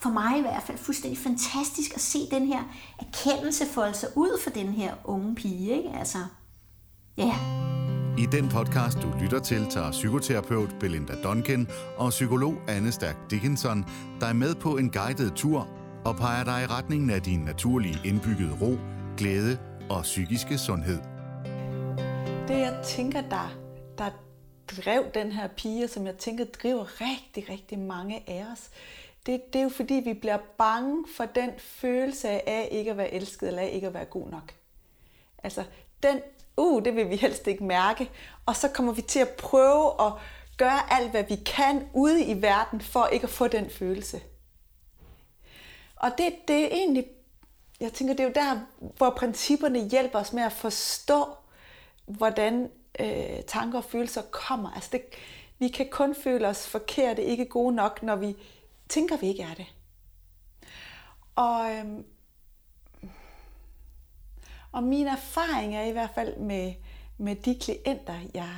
for 0.00 0.10
mig 0.10 0.38
i 0.38 0.40
hvert 0.40 0.62
fald 0.62 0.78
fuldstændig 0.78 1.18
fantastisk 1.18 1.94
at 1.94 2.00
se 2.00 2.30
den 2.30 2.46
her 2.46 2.62
erkendelse 2.98 3.66
folde 3.66 3.94
sig 3.94 4.08
ud 4.16 4.40
for 4.42 4.50
den 4.50 4.68
her 4.68 4.94
unge 5.04 5.34
pige. 5.34 5.76
Ikke? 5.76 5.98
Altså, 5.98 6.18
ja. 7.16 7.26
Yeah. 7.26 7.81
I 8.18 8.26
den 8.26 8.48
podcast, 8.48 8.98
du 9.02 9.12
lytter 9.22 9.40
til, 9.40 9.66
tager 9.70 9.90
psykoterapeut 9.90 10.76
Belinda 10.80 11.14
Duncan 11.22 11.68
og 11.96 12.10
psykolog 12.10 12.54
Anne 12.68 12.92
Stærk 12.92 13.16
Dickinson 13.30 13.84
dig 14.20 14.36
med 14.36 14.54
på 14.54 14.76
en 14.76 14.90
guided 14.90 15.30
tur 15.30 15.68
og 16.04 16.16
peger 16.16 16.44
dig 16.44 16.62
i 16.62 16.66
retningen 16.66 17.10
af 17.10 17.22
din 17.22 17.40
naturlige 17.40 17.98
indbyggede 18.04 18.58
ro, 18.60 18.78
glæde 19.16 19.58
og 19.90 20.02
psykiske 20.02 20.58
sundhed. 20.58 20.98
Det 22.48 22.58
jeg 22.58 22.80
tænker, 22.84 23.20
der, 23.20 23.58
der 23.98 24.10
drev 24.76 25.04
den 25.14 25.32
her 25.32 25.48
pige, 25.48 25.88
som 25.88 26.06
jeg 26.06 26.16
tænker 26.16 26.44
driver 26.44 27.00
rigtig, 27.00 27.50
rigtig 27.50 27.78
mange 27.78 28.30
af 28.30 28.46
os, 28.52 28.70
det, 29.26 29.40
det 29.52 29.58
er 29.58 29.62
jo 29.62 29.68
fordi, 29.68 29.94
vi 29.94 30.14
bliver 30.14 30.38
bange 30.58 31.04
for 31.16 31.24
den 31.24 31.50
følelse 31.58 32.48
af 32.48 32.68
ikke 32.72 32.90
at 32.90 32.96
være 32.96 33.14
elsket, 33.14 33.48
eller 33.48 33.62
af 33.62 33.70
ikke 33.72 33.86
at 33.86 33.94
være 33.94 34.04
god 34.04 34.30
nok. 34.30 34.54
Altså, 35.42 35.64
den, 36.02 36.20
uh, 36.56 36.84
det 36.84 36.96
vil 36.96 37.10
vi 37.10 37.16
helst 37.16 37.46
ikke 37.46 37.64
mærke, 37.64 38.10
og 38.46 38.56
så 38.56 38.68
kommer 38.68 38.92
vi 38.92 39.02
til 39.02 39.18
at 39.18 39.28
prøve 39.28 40.06
at 40.06 40.12
gøre 40.56 40.92
alt, 40.92 41.10
hvad 41.10 41.24
vi 41.28 41.36
kan 41.36 41.88
ude 41.94 42.24
i 42.24 42.42
verden, 42.42 42.80
for 42.80 43.06
ikke 43.06 43.24
at 43.24 43.30
få 43.30 43.48
den 43.48 43.70
følelse. 43.70 44.20
Og 45.96 46.10
det, 46.18 46.34
det 46.48 46.64
er 46.64 46.68
egentlig, 46.68 47.06
jeg 47.80 47.92
tænker, 47.92 48.14
det 48.14 48.22
er 48.22 48.28
jo 48.28 48.34
der, 48.34 48.60
hvor 48.96 49.10
principperne 49.10 49.88
hjælper 49.88 50.18
os 50.18 50.32
med 50.32 50.42
at 50.42 50.52
forstå, 50.52 51.24
hvordan 52.06 52.70
øh, 53.00 53.42
tanker 53.46 53.78
og 53.78 53.84
følelser 53.84 54.22
kommer. 54.22 54.70
Altså 54.70 54.88
det, 54.92 55.02
vi 55.58 55.68
kan 55.68 55.88
kun 55.90 56.14
føle 56.14 56.48
os 56.48 56.68
forkerte, 56.68 57.24
ikke 57.24 57.44
gode 57.44 57.74
nok, 57.74 58.02
når 58.02 58.16
vi 58.16 58.36
tænker, 58.88 59.16
vi 59.16 59.28
ikke 59.28 59.42
er 59.42 59.54
det. 59.54 59.66
Og, 61.36 61.72
øhm, 61.72 62.04
og 64.72 64.82
min 64.82 65.06
erfaring 65.06 65.76
er 65.76 65.82
i 65.82 65.90
hvert 65.92 66.10
fald 66.14 66.36
med, 66.36 66.72
med 67.18 67.36
de 67.36 67.54
klienter, 67.60 68.14
jeg, 68.34 68.48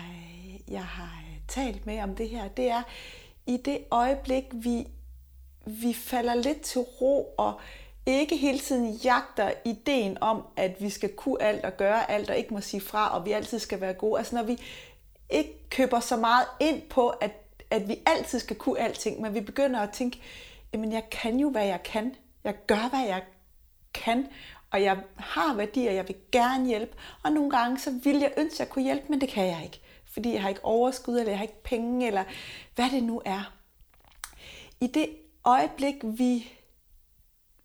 jeg 0.69 0.85
har 0.85 1.23
øh, 1.31 1.37
talt 1.49 1.87
med 1.87 2.03
om 2.03 2.15
det 2.17 2.29
her, 2.29 2.49
det 2.49 2.71
er, 2.71 2.83
i 3.47 3.57
det 3.57 3.79
øjeblik, 3.91 4.45
vi, 4.53 4.87
vi 5.67 5.95
falder 5.95 6.35
lidt 6.35 6.61
til 6.61 6.81
ro 6.81 7.35
og 7.39 7.61
ikke 8.07 8.37
hele 8.37 8.59
tiden 8.59 8.93
jagter 8.93 9.53
ideen 9.65 10.19
om, 10.21 10.43
at 10.57 10.77
vi 10.81 10.91
skal 10.91 11.15
kunne 11.15 11.43
alt 11.43 11.65
og 11.65 11.77
gøre 11.77 12.11
alt 12.11 12.31
og 12.31 12.37
ikke 12.37 12.55
må 12.55 12.61
sige 12.61 12.81
fra, 12.81 13.19
og 13.19 13.27
vi 13.27 13.33
altid 13.33 13.59
skal 13.59 13.81
være 13.81 13.95
gode. 13.95 14.19
Altså 14.19 14.37
når 14.37 14.43
vi 14.43 14.59
ikke 15.31 15.69
køber 15.71 16.01
så 16.01 16.17
meget 16.17 16.47
ind 16.61 16.83
på, 16.83 17.09
at, 17.09 17.31
at 17.71 17.89
vi 17.89 17.99
altid 18.07 18.39
skal 18.39 18.57
kunne 18.57 18.79
alting, 18.81 19.21
men 19.21 19.35
vi 19.35 19.41
begynder 19.41 19.81
at 19.81 19.91
tænke, 19.91 20.21
jamen 20.73 20.93
jeg 20.93 21.11
kan 21.11 21.37
jo, 21.37 21.51
hvad 21.51 21.67
jeg 21.67 21.83
kan. 21.83 22.15
Jeg 22.45 22.55
gør, 22.67 22.89
hvad 22.89 23.07
jeg 23.07 23.23
kan, 23.95 24.27
og 24.75 24.83
jeg 24.83 25.05
har 25.17 25.55
værdier, 25.55 25.93
jeg 25.93 26.09
vil 26.09 26.17
gerne 26.33 26.67
hjælpe. 26.67 26.97
Og 27.23 27.33
nogle 27.33 27.51
gange, 27.51 27.79
så 27.79 27.91
vil 27.91 28.17
jeg 28.17 28.35
ønske, 28.37 28.55
at 28.55 28.61
jeg 28.61 28.69
kunne 28.69 28.85
hjælpe, 28.85 29.07
men 29.09 29.21
det 29.21 29.29
kan 29.29 29.47
jeg 29.47 29.65
ikke. 29.65 29.81
Fordi 30.05 30.33
jeg 30.33 30.43
har 30.43 30.49
ikke 30.49 30.65
overskud, 30.65 31.19
eller 31.19 31.31
jeg 31.31 31.39
har 31.39 31.45
ikke 31.45 31.63
penge, 31.63 32.07
eller 32.07 32.25
hvad 32.75 32.91
det 32.91 33.03
nu 33.03 33.23
er. 33.25 33.55
I 34.81 34.87
det 34.87 35.17
øjeblik, 35.45 35.95
vi 36.03 36.53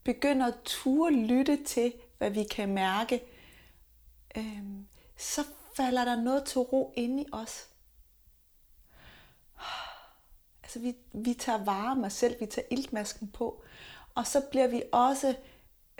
begynder 0.03 0.47
at 0.47 0.53
turde 0.65 1.15
lytte 1.15 1.63
til, 1.63 1.93
hvad 2.17 2.29
vi 2.29 2.43
kan 2.43 2.69
mærke, 2.73 3.23
øh, 4.37 4.63
så 5.17 5.41
falder 5.75 6.05
der 6.05 6.21
noget 6.21 6.43
til 6.43 6.59
ro 6.59 6.93
inde 6.97 7.23
i 7.23 7.25
os. 7.31 7.67
Altså 10.63 10.79
vi, 10.79 10.95
vi 11.13 11.33
tager 11.33 11.63
vare 11.63 12.05
os 12.05 12.13
selv, 12.13 12.35
vi 12.39 12.45
tager 12.45 12.67
iltmasken 12.71 13.27
på, 13.27 13.63
og 14.15 14.27
så 14.27 14.41
bliver 14.51 14.67
vi 14.67 14.83
også 14.91 15.35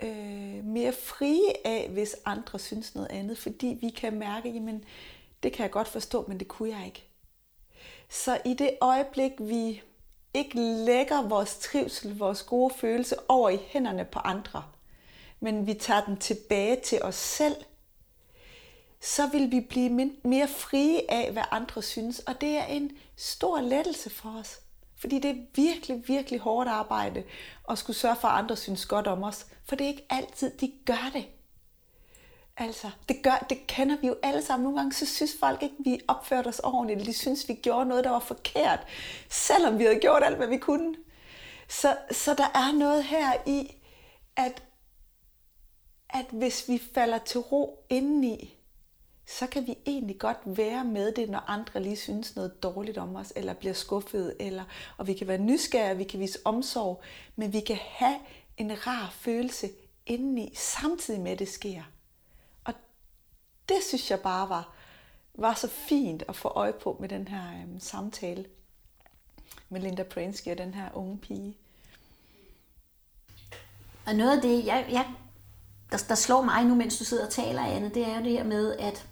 øh, 0.02 0.64
mere 0.64 0.92
frie 0.92 1.66
af, 1.66 1.88
hvis 1.88 2.16
andre 2.24 2.58
synes 2.58 2.94
noget 2.94 3.08
andet, 3.10 3.38
fordi 3.38 3.78
vi 3.80 3.90
kan 3.90 4.18
mærke, 4.18 4.50
jamen 4.50 4.84
det 5.42 5.52
kan 5.52 5.62
jeg 5.62 5.70
godt 5.70 5.88
forstå, 5.88 6.24
men 6.28 6.38
det 6.38 6.48
kunne 6.48 6.76
jeg 6.76 6.86
ikke. 6.86 7.04
Så 8.08 8.40
i 8.44 8.54
det 8.54 8.70
øjeblik, 8.80 9.32
vi 9.38 9.82
ikke 10.34 10.58
lægger 10.60 11.28
vores 11.28 11.58
trivsel, 11.58 12.18
vores 12.18 12.42
gode 12.42 12.74
følelse 12.74 13.16
over 13.28 13.50
i 13.50 13.58
hænderne 13.66 14.04
på 14.04 14.18
andre, 14.18 14.64
men 15.40 15.66
vi 15.66 15.74
tager 15.74 16.04
den 16.04 16.16
tilbage 16.16 16.76
til 16.76 17.02
os 17.02 17.14
selv, 17.14 17.56
så 19.00 19.26
vil 19.26 19.50
vi 19.50 19.60
blive 19.60 20.10
mere 20.22 20.48
frie 20.48 21.10
af, 21.10 21.32
hvad 21.32 21.42
andre 21.50 21.82
synes. 21.82 22.18
Og 22.18 22.40
det 22.40 22.48
er 22.48 22.64
en 22.64 22.90
stor 23.16 23.60
lettelse 23.60 24.10
for 24.10 24.38
os. 24.40 24.60
Fordi 25.00 25.18
det 25.18 25.30
er 25.30 25.44
virkelig, 25.54 26.08
virkelig 26.08 26.40
hårdt 26.40 26.68
arbejde 26.68 27.24
at 27.70 27.78
skulle 27.78 27.96
sørge 27.96 28.16
for, 28.16 28.28
at 28.28 28.38
andre 28.38 28.56
synes 28.56 28.86
godt 28.86 29.06
om 29.06 29.22
os. 29.22 29.46
For 29.68 29.76
det 29.76 29.84
er 29.84 29.88
ikke 29.88 30.06
altid, 30.10 30.50
de 30.58 30.72
gør 30.86 31.10
det. 31.12 31.26
Altså, 32.56 32.90
det, 33.08 33.22
gør, 33.22 33.46
det 33.48 33.66
kender 33.66 33.96
vi 34.00 34.06
jo 34.06 34.16
alle 34.22 34.42
sammen. 34.42 34.64
Nogle 34.64 34.78
gange 34.78 34.92
så 34.92 35.06
synes 35.06 35.36
folk 35.40 35.62
ikke, 35.62 35.74
vi 35.78 36.00
opførte 36.08 36.48
os 36.48 36.58
ordentligt. 36.58 37.06
De 37.06 37.12
synes, 37.12 37.48
vi 37.48 37.54
gjorde 37.54 37.86
noget, 37.86 38.04
der 38.04 38.10
var 38.10 38.18
forkert. 38.18 38.80
Selvom 39.30 39.78
vi 39.78 39.84
havde 39.84 40.00
gjort 40.00 40.22
alt, 40.24 40.36
hvad 40.36 40.48
vi 40.48 40.58
kunne. 40.58 40.94
Så, 41.68 41.96
så 42.10 42.34
der 42.34 42.50
er 42.54 42.72
noget 42.72 43.04
her 43.04 43.32
i, 43.46 43.74
at, 44.36 44.62
at 46.10 46.26
hvis 46.32 46.68
vi 46.68 46.82
falder 46.94 47.18
til 47.18 47.40
ro 47.40 47.84
indeni, 47.88 48.59
så 49.38 49.46
kan 49.46 49.66
vi 49.66 49.78
egentlig 49.86 50.18
godt 50.18 50.38
være 50.44 50.84
med 50.84 51.12
det, 51.12 51.30
når 51.30 51.38
andre 51.38 51.82
lige 51.82 51.96
synes 51.96 52.36
noget 52.36 52.62
dårligt 52.62 52.98
om 52.98 53.16
os, 53.16 53.32
eller 53.36 53.54
bliver 53.54 53.74
skuffet, 53.74 54.36
eller, 54.40 54.64
og 54.96 55.06
vi 55.06 55.14
kan 55.14 55.28
være 55.28 55.38
nysgerrige, 55.38 55.96
vi 55.96 56.04
kan 56.04 56.20
vise 56.20 56.38
omsorg, 56.44 57.02
men 57.36 57.52
vi 57.52 57.60
kan 57.60 57.78
have 57.80 58.16
en 58.56 58.86
rar 58.86 59.10
følelse 59.10 59.70
indeni, 60.06 60.54
samtidig 60.56 61.20
med, 61.20 61.32
at 61.32 61.38
det 61.38 61.48
sker 61.48 61.82
Og 62.64 62.74
det 63.68 63.76
synes 63.88 64.10
jeg 64.10 64.20
bare 64.20 64.48
var, 64.48 64.72
var 65.34 65.54
så 65.54 65.68
fint 65.68 66.22
at 66.28 66.36
få 66.36 66.48
øje 66.48 66.72
på 66.72 66.96
med 67.00 67.08
den 67.08 67.28
her 67.28 67.62
øhm, 67.62 67.80
samtale 67.80 68.44
med 69.68 69.80
Linda 69.80 70.02
Pransky 70.02 70.48
og 70.48 70.58
den 70.58 70.74
her 70.74 70.88
unge 70.94 71.18
pige. 71.18 71.56
Og 74.06 74.14
noget 74.14 74.36
af 74.36 74.42
det, 74.42 74.66
jeg, 74.66 74.86
jeg, 74.90 75.06
der, 75.92 75.98
der 76.08 76.14
slår 76.14 76.42
mig 76.42 76.64
nu, 76.64 76.74
mens 76.74 76.98
du 76.98 77.04
sidder 77.04 77.26
og 77.26 77.32
taler, 77.32 77.62
Anne, 77.62 77.88
det 77.88 78.08
er 78.08 78.18
jo 78.18 78.24
det 78.24 78.32
her 78.32 78.44
med, 78.44 78.76
at 78.76 79.06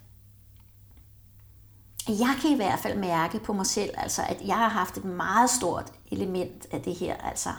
jeg 2.09 2.37
kan 2.41 2.51
i 2.51 2.57
hvert 2.57 2.79
fald 2.79 2.99
mærke 2.99 3.39
på 3.39 3.53
mig 3.53 3.67
selv, 3.67 3.91
altså, 3.97 4.23
at 4.29 4.43
jeg 4.47 4.57
har 4.57 4.69
haft 4.69 4.97
et 4.97 5.05
meget 5.05 5.51
stort 5.51 5.93
element 6.11 6.67
af 6.71 6.81
det 6.81 6.95
her, 6.95 7.17
altså 7.17 7.51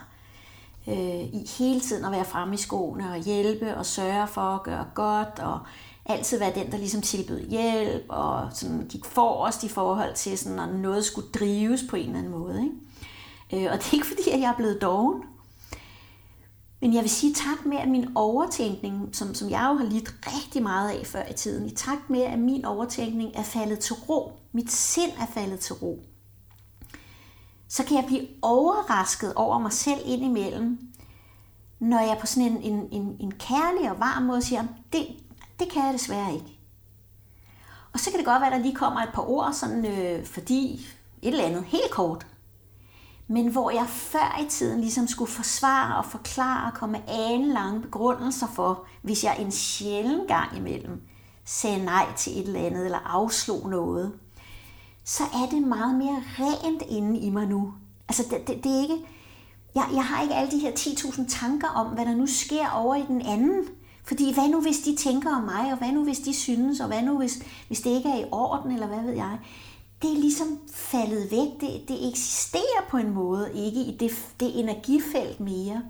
øh, 0.87 1.23
i 1.33 1.49
hele 1.57 1.79
tiden 1.79 2.05
at 2.05 2.11
være 2.11 2.25
fremme 2.25 2.53
i 2.53 2.57
skoene 2.57 3.11
og 3.11 3.17
hjælpe 3.17 3.77
og 3.77 3.85
sørge 3.85 4.27
for 4.27 4.41
at 4.41 4.63
gøre 4.63 4.85
godt 4.95 5.39
og 5.39 5.59
altid 6.05 6.39
være 6.39 6.55
den, 6.55 6.71
der 6.71 6.77
ligesom 6.77 7.01
tilbød 7.01 7.39
hjælp 7.39 8.05
og 8.09 8.49
sådan 8.53 8.85
gik 8.89 9.05
forrest 9.05 9.63
i 9.63 9.69
forhold 9.69 10.13
til, 10.13 10.37
sådan, 10.37 10.55
når 10.55 10.65
noget 10.65 11.05
skulle 11.05 11.27
drives 11.31 11.83
på 11.89 11.95
en 11.95 12.05
eller 12.05 12.19
anden 12.19 12.31
måde. 12.31 12.63
Ikke? 12.63 13.65
Øh, 13.65 13.71
og 13.71 13.77
det 13.77 13.87
er 13.87 13.93
ikke 13.93 14.07
fordi, 14.07 14.29
at 14.29 14.39
jeg 14.39 14.49
er 14.49 14.55
blevet 14.55 14.81
doven. 14.81 15.23
Men 16.81 16.93
jeg 16.93 17.01
vil 17.01 17.09
sige 17.09 17.33
tak 17.33 17.65
med, 17.65 17.77
at 17.77 17.87
min 17.87 18.11
overtænkning, 18.15 19.15
som, 19.15 19.33
som 19.35 19.49
jeg 19.49 19.67
jo 19.71 19.77
har 19.77 19.85
lidt 19.85 20.15
rigtig 20.27 20.63
meget 20.63 20.89
af 20.89 21.05
før 21.05 21.25
i 21.29 21.33
tiden, 21.33 21.65
i 21.65 21.75
takt 21.75 22.09
med, 22.09 22.21
at 22.21 22.39
min 22.39 22.65
overtænkning 22.65 23.31
er 23.35 23.43
faldet 23.43 23.79
til 23.79 23.95
ro, 23.95 24.31
mit 24.51 24.71
sind 24.71 25.11
er 25.19 25.25
faldet 25.33 25.59
til 25.59 25.75
ro, 25.75 25.99
så 27.67 27.83
kan 27.83 27.97
jeg 27.97 28.05
blive 28.07 28.27
overrasket 28.41 29.33
over 29.33 29.59
mig 29.59 29.71
selv 29.71 29.99
indimellem, 30.05 30.79
når 31.79 31.99
jeg 31.99 32.17
på 32.19 32.25
sådan 32.25 32.51
en, 32.51 32.61
en, 32.61 32.87
en, 32.91 33.17
en 33.19 33.31
kærlig 33.31 33.91
og 33.91 33.99
varm 33.99 34.23
måde 34.23 34.41
siger, 34.41 34.63
det, 34.93 35.07
det 35.59 35.71
kan 35.71 35.85
jeg 35.85 35.93
desværre 35.93 36.33
ikke. 36.33 36.59
Og 37.93 37.99
så 37.99 38.09
kan 38.09 38.17
det 38.17 38.25
godt 38.25 38.41
være, 38.41 38.53
at 38.53 38.57
der 38.57 38.63
lige 38.63 38.75
kommer 38.75 39.01
et 39.01 39.09
par 39.13 39.29
ord, 39.29 39.53
sådan, 39.53 39.85
øh, 39.85 40.25
fordi 40.25 40.87
et 41.21 41.31
eller 41.31 41.43
andet, 41.43 41.63
helt 41.63 41.91
kort. 41.91 42.27
Men 43.31 43.47
hvor 43.47 43.71
jeg 43.71 43.85
før 43.87 44.41
i 44.45 44.49
tiden 44.49 44.81
ligesom 44.81 45.07
skulle 45.07 45.31
forsvare 45.31 45.97
og 45.97 46.05
forklare 46.05 46.71
og 46.71 46.77
komme 46.77 47.01
med 47.07 47.53
lange 47.53 47.81
begrundelser 47.81 48.47
for, 48.47 48.85
hvis 49.01 49.23
jeg 49.23 49.37
en 49.39 49.51
sjælden 49.51 50.27
gang 50.27 50.57
imellem 50.57 51.01
sagde 51.45 51.85
nej 51.85 52.05
til 52.17 52.39
et 52.39 52.47
eller 52.47 52.59
andet 52.59 52.85
eller 52.85 52.99
afslog 53.05 53.69
noget, 53.69 54.13
så 55.03 55.23
er 55.23 55.49
det 55.51 55.67
meget 55.67 55.95
mere 55.95 56.23
rent 56.39 56.83
inde 56.89 57.19
i 57.19 57.29
mig 57.29 57.47
nu. 57.47 57.73
Altså 58.07 58.23
det, 58.29 58.47
det, 58.47 58.63
det 58.63 58.77
er 58.77 58.81
ikke, 58.81 59.05
jeg, 59.75 59.85
jeg 59.93 60.05
har 60.05 60.21
ikke 60.21 60.35
alle 60.35 60.51
de 60.51 60.59
her 60.59 60.71
10.000 60.71 61.39
tanker 61.39 61.67
om, 61.67 61.87
hvad 61.87 62.05
der 62.05 62.15
nu 62.15 62.25
sker 62.25 62.69
over 62.69 62.95
i 62.95 63.03
den 63.07 63.21
anden. 63.21 63.63
Fordi 64.03 64.33
hvad 64.33 64.49
nu 64.49 64.61
hvis 64.61 64.79
de 64.79 64.95
tænker 64.95 65.35
om 65.35 65.43
mig, 65.43 65.71
og 65.71 65.77
hvad 65.77 65.91
nu 65.91 66.03
hvis 66.03 66.19
de 66.19 66.33
synes, 66.33 66.79
og 66.79 66.87
hvad 66.87 67.01
nu 67.01 67.17
hvis, 67.17 67.43
hvis 67.67 67.81
det 67.81 67.89
ikke 67.89 68.09
er 68.09 68.19
i 68.19 68.29
orden, 68.31 68.71
eller 68.71 68.87
hvad 68.87 69.01
ved 69.01 69.13
jeg. 69.13 69.39
Det 70.01 70.11
er 70.11 70.19
ligesom 70.19 70.59
faldet 70.73 71.31
væk. 71.31 71.61
Det, 71.61 71.87
det 71.87 72.09
eksisterer 72.09 72.85
på 72.89 72.97
en 72.97 73.13
måde 73.13 73.51
ikke 73.55 73.79
i 73.79 73.97
det, 73.97 74.11
det 74.39 74.59
energifelt 74.59 75.39
mere. 75.39 75.83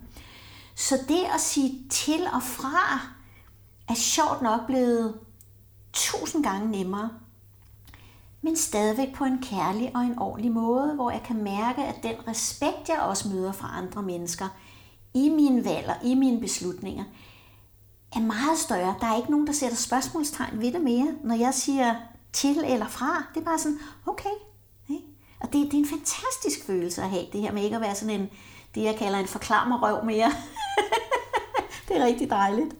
Så 0.75 0.95
det 1.07 1.23
at 1.33 1.41
sige 1.41 1.89
til 1.89 2.21
og 2.33 2.43
fra, 2.43 2.99
er 3.89 3.93
sjovt 3.95 4.41
nok 4.41 4.65
blevet 4.67 5.19
tusind 5.93 6.43
gange 6.43 6.71
nemmere. 6.71 7.09
Men 8.41 8.55
stadigvæk 8.55 9.15
på 9.15 9.23
en 9.23 9.41
kærlig 9.41 9.91
og 9.95 10.01
en 10.01 10.19
ordentlig 10.19 10.51
måde, 10.51 10.93
hvor 10.95 11.11
jeg 11.11 11.23
kan 11.25 11.43
mærke, 11.43 11.83
at 11.83 12.03
den 12.03 12.27
respekt, 12.27 12.89
jeg 12.89 12.99
også 12.99 13.29
møder 13.29 13.51
fra 13.51 13.77
andre 13.77 14.01
mennesker, 14.01 14.45
i 15.13 15.29
mine 15.29 15.65
valg 15.65 15.87
og 15.87 16.07
i 16.07 16.15
mine 16.15 16.39
beslutninger, 16.39 17.03
er 18.15 18.19
meget 18.19 18.57
større. 18.57 18.95
Der 18.99 19.07
er 19.07 19.17
ikke 19.17 19.31
nogen, 19.31 19.47
der 19.47 19.53
sætter 19.53 19.77
spørgsmålstegn 19.77 20.61
ved 20.61 20.73
det 20.73 20.81
mere, 20.81 21.07
når 21.23 21.35
jeg 21.35 21.53
siger 21.53 21.95
til 22.33 22.63
eller 22.65 22.87
fra. 22.87 23.23
Det 23.33 23.41
er 23.41 23.45
bare 23.45 23.59
sådan, 23.59 23.79
okay. 24.07 24.35
Ikke? 24.89 25.03
Og 25.39 25.53
det, 25.53 25.53
det 25.53 25.73
er 25.73 25.77
en 25.77 25.89
fantastisk 25.89 26.65
følelse 26.65 27.01
at 27.01 27.09
have, 27.09 27.25
det 27.33 27.41
her 27.41 27.51
med 27.51 27.63
ikke 27.63 27.75
at 27.75 27.81
være 27.81 27.95
sådan 27.95 28.21
en, 28.21 28.29
det 28.75 28.83
jeg 28.83 28.95
kalder 28.95 29.19
en 29.19 29.27
forklammerøv 29.27 30.05
mere. 30.05 30.31
det 31.87 31.97
er 31.97 32.05
rigtig 32.05 32.29
dejligt. 32.29 32.75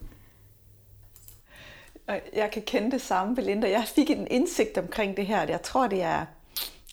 Jeg 2.32 2.50
kan 2.50 2.62
kende 2.62 2.90
det 2.90 3.02
samme, 3.02 3.34
Belinda. 3.34 3.70
Jeg 3.70 3.84
fik 3.94 4.10
en 4.10 4.26
indsigt 4.30 4.78
omkring 4.78 5.16
det 5.16 5.26
her. 5.26 5.42
Jeg 5.42 5.62
tror, 5.62 5.86
det 5.86 6.02
er 6.02 6.26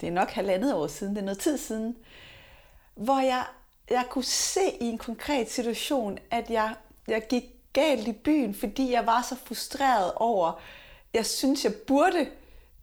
det 0.02 0.08
er 0.08 0.12
nok 0.12 0.30
halvandet 0.30 0.74
år 0.74 0.88
siden, 0.88 1.16
det 1.16 1.22
er 1.22 1.26
noget 1.26 1.40
tid 1.40 1.58
siden, 1.58 1.96
hvor 2.96 3.20
jeg, 3.20 3.46
jeg 3.90 4.06
kunne 4.10 4.24
se 4.24 4.62
i 4.82 4.86
en 4.86 4.98
konkret 4.98 5.52
situation, 5.52 6.18
at 6.32 6.50
jeg, 6.50 6.76
jeg 7.08 7.28
gik 7.30 7.44
galt 7.74 8.08
i 8.08 8.12
byen, 8.12 8.56
fordi 8.56 8.92
jeg 8.92 9.06
var 9.06 9.22
så 9.22 9.36
frustreret 9.36 10.12
over, 10.16 10.60
jeg 11.14 11.26
synes, 11.26 11.64
jeg 11.64 11.74
burde 11.88 12.28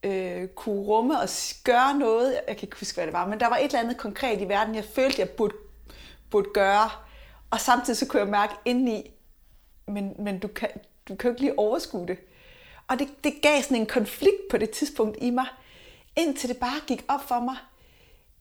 øh, 0.04 0.49
kunne 0.49 0.80
rumme 0.80 1.20
og 1.20 1.28
gøre 1.64 1.99
noget. 1.99 2.40
Jeg 2.49 2.56
kan 2.56 2.66
ikke 2.66 2.76
huske, 2.80 2.96
hvad 2.96 3.06
det 3.06 3.12
var, 3.12 3.26
men 3.26 3.40
der 3.40 3.49
var 3.49 3.56
et 3.56 3.64
eller 3.64 3.80
andet 3.80 3.96
konkret 3.96 4.40
i 4.40 4.49
verden, 4.49 4.75
jeg 4.75 4.84
følte, 4.84 5.20
jeg 5.20 5.30
burde, 5.30 5.54
burde 6.30 6.49
gøre. 6.54 6.90
Og 7.50 7.61
samtidig 7.61 7.96
så 7.96 8.06
kunne 8.06 8.20
jeg 8.20 8.28
mærke 8.28 8.54
indeni, 8.64 9.11
men, 9.87 10.14
men 10.18 10.38
du, 10.38 10.49
kan, 10.49 10.68
du 11.08 11.14
kan 11.14 11.28
jo 11.28 11.32
ikke 11.32 11.40
lige 11.40 11.58
overskue 11.58 12.06
det. 12.06 12.18
Og 12.88 12.99
det, 12.99 13.25
det 13.25 13.34
gav 13.42 13.62
sådan 13.62 13.76
en 13.76 13.87
konflikt 13.87 14.49
på 14.50 14.56
det 14.56 14.70
tidspunkt 14.70 15.18
i 15.20 15.30
mig, 15.30 15.46
indtil 16.16 16.49
det 16.49 16.56
bare 16.56 16.80
gik 16.87 17.04
op 17.08 17.28
for 17.28 17.40
mig. 17.40 17.56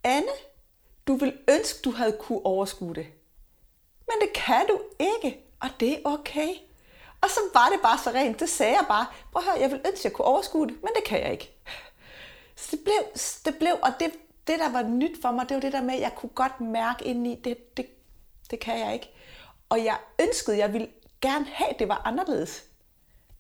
Anne, 0.03 0.31
du 1.07 1.15
vil 1.15 1.33
ønske, 1.49 1.79
du 1.83 1.91
havde 1.91 2.17
kunne 2.19 2.45
overskue 2.45 2.95
det. 2.95 3.05
Men 4.07 4.15
det 4.21 4.33
kan 4.35 4.65
du 4.67 4.79
ikke, 4.99 5.39
og 5.59 5.69
det 5.79 5.93
er 5.93 5.99
okay. 6.05 6.49
Og 7.23 7.29
så 7.29 7.39
var 7.53 7.69
det 7.69 7.79
bare 7.81 7.97
så 7.97 8.09
rent. 8.09 8.39
Det 8.39 8.49
sagde 8.49 8.73
jeg 8.73 8.85
bare. 8.87 9.05
Prøv 9.31 9.39
at 9.39 9.45
høre, 9.45 9.59
jeg 9.61 9.71
vil 9.71 9.81
ønske, 9.87 10.05
jeg 10.05 10.13
kunne 10.13 10.25
overskue 10.25 10.67
det, 10.67 10.75
men 10.81 10.89
det 10.95 11.03
kan 11.03 11.21
jeg 11.21 11.31
ikke. 11.31 11.51
Så 12.55 12.67
det 12.71 12.79
blev, 12.83 12.95
det 13.45 13.55
blev 13.59 13.77
og 13.81 13.89
det, 13.99 14.11
det, 14.47 14.59
der 14.59 14.69
var 14.69 14.83
nyt 14.83 15.21
for 15.21 15.31
mig, 15.31 15.49
det 15.49 15.55
var 15.55 15.61
det 15.61 15.73
der 15.73 15.81
med, 15.81 15.93
at 15.93 16.01
jeg 16.01 16.15
kunne 16.15 16.29
godt 16.29 16.61
mærke 16.61 17.05
indeni, 17.05 17.35
det, 17.43 17.77
det, 17.77 17.87
det 18.51 18.59
kan 18.59 18.79
jeg 18.79 18.93
ikke. 18.93 19.09
Og 19.69 19.83
jeg 19.83 19.97
ønskede, 20.21 20.57
jeg 20.57 20.73
ville 20.73 20.87
gerne 21.21 21.45
have, 21.45 21.69
at 21.69 21.79
det 21.79 21.87
var 21.87 22.01
anderledes. 22.05 22.63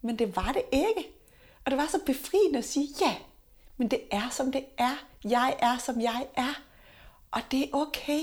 Men 0.01 0.19
det 0.19 0.35
var 0.35 0.51
det 0.51 0.63
ikke. 0.71 1.09
Og 1.65 1.71
det 1.71 1.77
var 1.77 1.87
så 1.87 1.99
befriende 2.05 2.57
at 2.57 2.65
sige, 2.65 2.87
ja, 3.01 3.15
men 3.77 3.87
det 3.87 4.01
er 4.11 4.29
som 4.31 4.51
det 4.51 4.65
er. 4.77 5.05
Jeg 5.23 5.55
er 5.59 5.77
som 5.77 6.01
jeg 6.01 6.27
er. 6.35 6.53
Og 7.31 7.41
det 7.51 7.63
er 7.63 7.67
okay. 7.73 8.19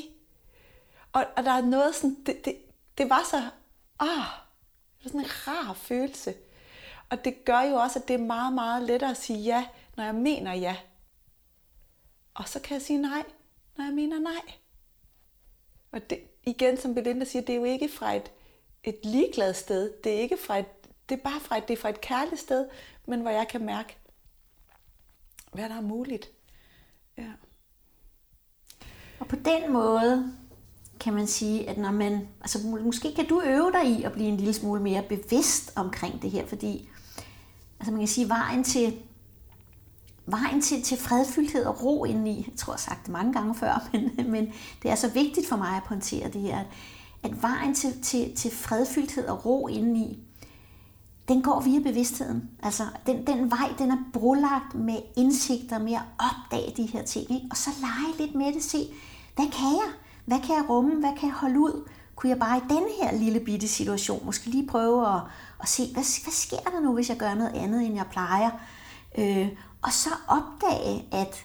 Og, 1.13 1.25
og 1.37 1.45
der 1.45 1.51
er 1.53 1.63
noget 1.63 1.95
sådan, 1.95 2.17
det, 2.27 2.45
det, 2.45 2.57
det 2.99 3.11
var 3.11 3.23
så, 3.31 3.43
ah, 4.01 4.27
det 5.01 5.07
er 5.07 5.09
sådan 5.09 5.21
en 5.21 5.47
rar 5.47 5.73
følelse. 5.73 6.35
Og 7.11 7.25
det 7.25 7.45
gør 7.45 7.61
jo 7.61 7.75
også, 7.75 7.99
at 7.99 8.09
det 8.09 8.15
er 8.15 8.25
meget, 8.25 8.53
meget 8.53 8.83
lettere 8.83 9.11
at 9.11 9.17
sige 9.17 9.39
ja, 9.39 9.67
når 9.97 10.05
jeg 10.05 10.15
mener 10.15 10.55
ja. 10.55 10.77
Og 12.35 12.49
så 12.49 12.61
kan 12.61 12.75
jeg 12.75 12.83
sige 12.83 12.99
nej, 12.99 13.23
når 13.77 13.85
jeg 13.85 13.95
mener 13.95 14.19
nej. 14.19 14.55
Og 15.93 16.11
det, 16.11 16.21
igen, 16.43 16.77
som 16.77 16.95
Belinda 16.95 17.25
siger, 17.25 17.43
det 17.43 17.53
er 17.53 17.57
jo 17.57 17.65
ikke 17.65 17.89
fra 17.89 18.13
et, 18.13 18.33
et 18.85 18.99
ligeglad 19.05 19.55
sted. 19.55 19.93
Det 20.05 20.15
er 20.15 20.21
ikke 20.21 20.37
fra 20.37 20.59
et, 20.59 20.67
det 21.09 21.19
er 21.19 21.23
bare 21.23 21.41
fra 21.41 21.59
et, 21.59 21.69
det 21.69 21.75
er 21.75 21.81
fra 21.81 21.89
et 21.89 22.01
kærligt 22.01 22.41
sted, 22.41 22.69
men 23.07 23.21
hvor 23.21 23.31
jeg 23.31 23.49
kan 23.49 23.65
mærke, 23.65 23.97
hvad 25.53 25.69
der 25.69 25.77
er 25.77 25.81
muligt. 25.81 26.31
Ja. 27.19 27.33
Og 29.21 29.29
på 29.29 29.37
den 29.37 29.73
måde 29.73 30.37
kan 31.01 31.15
man 31.15 31.27
sige, 31.27 31.69
at 31.71 31.79
når 31.79 31.91
man, 31.91 32.29
altså 32.41 32.59
måske 32.85 33.15
kan 33.17 33.27
du 33.27 33.43
øve 33.47 33.73
dig 33.73 33.91
i 33.91 34.03
at 34.03 34.13
blive 34.13 34.29
en 34.29 34.37
lille 34.37 34.53
smule 34.53 34.83
mere 34.83 35.03
bevidst 35.03 35.73
omkring 35.77 36.23
det 36.23 36.31
her, 36.31 36.47
fordi 36.47 36.89
altså 37.81 37.91
man 37.91 38.01
kan 38.01 38.09
sige, 38.09 38.29
vejen 38.29 38.65
til, 38.65 38.97
vejen 40.27 40.61
til, 40.61 40.83
til 40.83 40.99
fredfyldthed 40.99 41.65
og 41.65 41.85
ro 41.85 42.05
indeni, 42.05 42.47
jeg 42.51 42.59
tror 42.59 42.73
jeg 42.73 42.75
har 42.75 42.79
sagt 42.79 43.03
det 43.03 43.13
mange 43.13 43.33
gange 43.33 43.55
før, 43.55 43.89
men, 43.93 44.31
men 44.31 44.53
det 44.83 44.91
er 44.91 44.95
så 44.95 45.09
vigtigt 45.09 45.49
for 45.49 45.57
mig 45.57 45.77
at 45.77 45.83
pointere 45.85 46.29
det 46.29 46.41
her, 46.41 46.59
at, 46.59 46.67
at 47.23 47.43
vejen 47.43 47.75
til, 47.75 48.03
til, 48.03 48.37
til 48.37 48.51
fredfyldthed 48.51 49.27
og 49.27 49.47
ro 49.47 49.69
indeni, 49.69 50.19
den 51.29 51.43
går 51.43 51.61
via 51.61 51.79
bevidstheden. 51.79 52.51
Altså, 52.63 52.83
den, 53.07 53.27
den 53.27 53.51
vej, 53.51 53.75
den 53.79 53.91
er 53.91 53.97
brolagt 54.13 54.75
med 54.75 54.97
indsigter, 55.17 55.79
med 55.79 55.93
at 55.93 56.03
opdage 56.19 56.73
de 56.77 56.87
her 56.87 57.03
ting, 57.03 57.31
ikke? 57.31 57.47
og 57.51 57.57
så 57.57 57.71
lege 57.81 58.19
lidt 58.19 58.35
med 58.35 58.53
det, 58.53 58.63
se, 58.63 58.89
hvad 59.35 59.47
kan 59.47 59.73
jeg? 59.73 59.93
Hvad 60.31 60.41
kan 60.41 60.55
jeg 60.57 60.65
rumme? 60.69 61.01
Hvad 61.01 61.17
kan 61.19 61.29
jeg 61.29 61.37
holde 61.37 61.59
ud? 61.59 61.89
Kunne 62.17 62.31
jeg 62.31 62.39
bare 62.39 62.59
i 62.59 62.69
den 62.69 62.85
her 63.01 63.13
lille 63.19 63.41
bitte 63.41 63.69
situation 63.69 64.27
måske 64.27 64.47
lige 64.47 64.69
prøve 64.69 65.15
at, 65.15 65.21
at 65.61 65.69
se, 65.69 65.83
hvad, 65.83 66.23
hvad 66.25 66.33
sker 66.33 66.71
der 66.71 66.81
nu, 66.81 66.95
hvis 66.95 67.09
jeg 67.09 67.17
gør 67.17 67.35
noget 67.35 67.55
andet, 67.55 67.87
end 67.87 67.95
jeg 67.95 68.07
plejer? 68.11 68.51
Øh, 69.19 69.49
og 69.83 69.93
så 69.93 70.11
opdage, 70.29 71.05
at, 71.13 71.45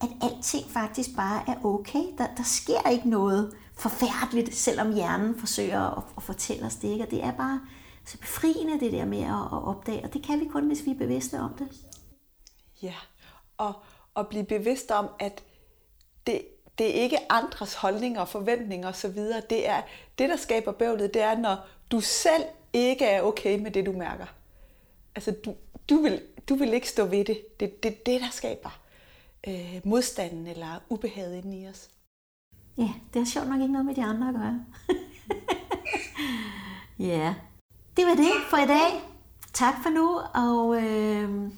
at 0.00 0.08
alting 0.22 0.70
faktisk 0.70 1.16
bare 1.16 1.42
er 1.46 1.64
okay. 1.64 2.04
Der, 2.18 2.26
der 2.36 2.42
sker 2.42 2.88
ikke 2.90 3.08
noget 3.08 3.56
forfærdeligt, 3.74 4.54
selvom 4.54 4.94
hjernen 4.94 5.38
forsøger 5.38 5.80
at, 5.80 6.02
at 6.16 6.22
fortælle 6.22 6.66
os 6.66 6.76
det. 6.76 6.88
Ikke? 6.88 7.04
Og 7.04 7.10
det 7.10 7.24
er 7.24 7.32
bare 7.32 7.60
så 8.04 8.18
befriende 8.18 8.80
det 8.80 8.92
der 8.92 9.04
med 9.04 9.22
at, 9.22 9.44
at 9.52 9.64
opdage, 9.64 10.04
og 10.04 10.12
det 10.12 10.22
kan 10.22 10.40
vi 10.40 10.44
kun, 10.44 10.66
hvis 10.66 10.86
vi 10.86 10.90
er 10.90 10.98
bevidste 10.98 11.40
om 11.40 11.54
det. 11.54 11.68
Ja, 12.82 12.94
og, 13.56 13.72
og 14.14 14.28
blive 14.28 14.44
bevidst 14.44 14.90
om, 14.90 15.08
at 15.18 15.44
det, 16.26 16.42
det 16.80 16.88
er 16.98 17.02
ikke 17.02 17.32
andres 17.32 17.74
holdninger, 17.74 18.24
forventninger 18.24 18.88
osv. 18.88 19.16
Det 19.50 19.68
er 19.68 19.82
det, 20.18 20.28
der 20.28 20.36
skaber 20.36 20.72
bøvlet, 20.72 21.14
det 21.14 21.22
er, 21.22 21.38
når 21.38 21.56
du 21.90 22.00
selv 22.00 22.44
ikke 22.72 23.04
er 23.04 23.22
okay 23.22 23.58
med 23.58 23.70
det, 23.70 23.86
du 23.86 23.92
mærker. 23.92 24.26
Altså, 25.14 25.30
du, 25.44 25.54
du, 25.90 25.96
vil, 25.96 26.22
du 26.48 26.54
vil 26.54 26.74
ikke 26.74 26.88
stå 26.88 27.04
ved 27.04 27.24
det. 27.24 27.60
Det 27.60 27.68
er 27.68 27.72
det, 27.82 28.06
det, 28.06 28.20
der 28.20 28.30
skaber 28.30 28.80
øh, 29.48 29.80
modstanden 29.84 30.46
eller 30.46 30.82
ubehaget 30.88 31.44
inde 31.44 31.60
i 31.60 31.68
os. 31.68 31.90
Ja, 32.78 32.90
det 33.14 33.20
har 33.20 33.26
sjovt 33.26 33.48
nok 33.48 33.60
ikke 33.60 33.72
noget 33.72 33.86
med 33.86 33.94
de 33.94 34.04
andre 34.04 34.28
at 34.28 34.34
gøre. 34.34 34.64
ja, 37.12 37.34
det 37.96 38.06
var 38.06 38.14
det 38.14 38.32
for 38.50 38.56
i 38.56 38.66
dag. 38.66 39.00
Tak 39.52 39.74
for 39.82 39.90
nu, 39.90 40.20
og 40.34 40.82
øh, 40.82 41.50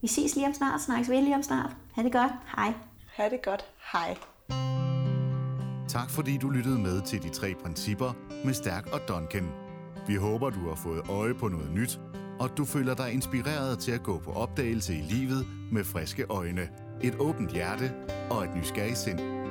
vi 0.00 0.06
ses 0.06 0.34
lige 0.34 0.46
om 0.46 0.54
snart. 0.54 0.80
Snakkes 0.80 1.10
ved 1.10 1.22
lige 1.22 1.34
om 1.34 1.42
snart. 1.42 1.70
Ha' 1.94 2.02
det 2.02 2.12
godt. 2.12 2.32
Hej. 2.56 2.72
Ha' 3.16 3.28
det 3.28 3.42
godt. 3.42 3.64
Hej. 3.92 4.31
Tak 5.88 6.10
fordi 6.10 6.36
du 6.36 6.50
lyttede 6.50 6.78
med 6.78 7.02
til 7.02 7.22
de 7.22 7.28
tre 7.28 7.54
principper 7.62 8.12
med 8.44 8.54
Stærk 8.54 8.86
og 8.92 9.00
Duncan. 9.08 9.48
Vi 10.06 10.14
håber, 10.14 10.50
du 10.50 10.68
har 10.68 10.74
fået 10.74 11.08
øje 11.10 11.34
på 11.34 11.48
noget 11.48 11.72
nyt, 11.72 12.00
og 12.40 12.56
du 12.56 12.64
føler 12.64 12.94
dig 12.94 13.12
inspireret 13.12 13.78
til 13.78 13.92
at 13.92 14.02
gå 14.02 14.18
på 14.18 14.32
opdagelse 14.32 14.94
i 14.94 15.00
livet 15.00 15.46
med 15.72 15.84
friske 15.84 16.24
øjne, 16.28 16.68
et 17.02 17.14
åbent 17.18 17.52
hjerte 17.52 17.92
og 18.30 18.44
et 18.44 18.56
nysgerrigt 18.56 18.98
sind. 18.98 19.41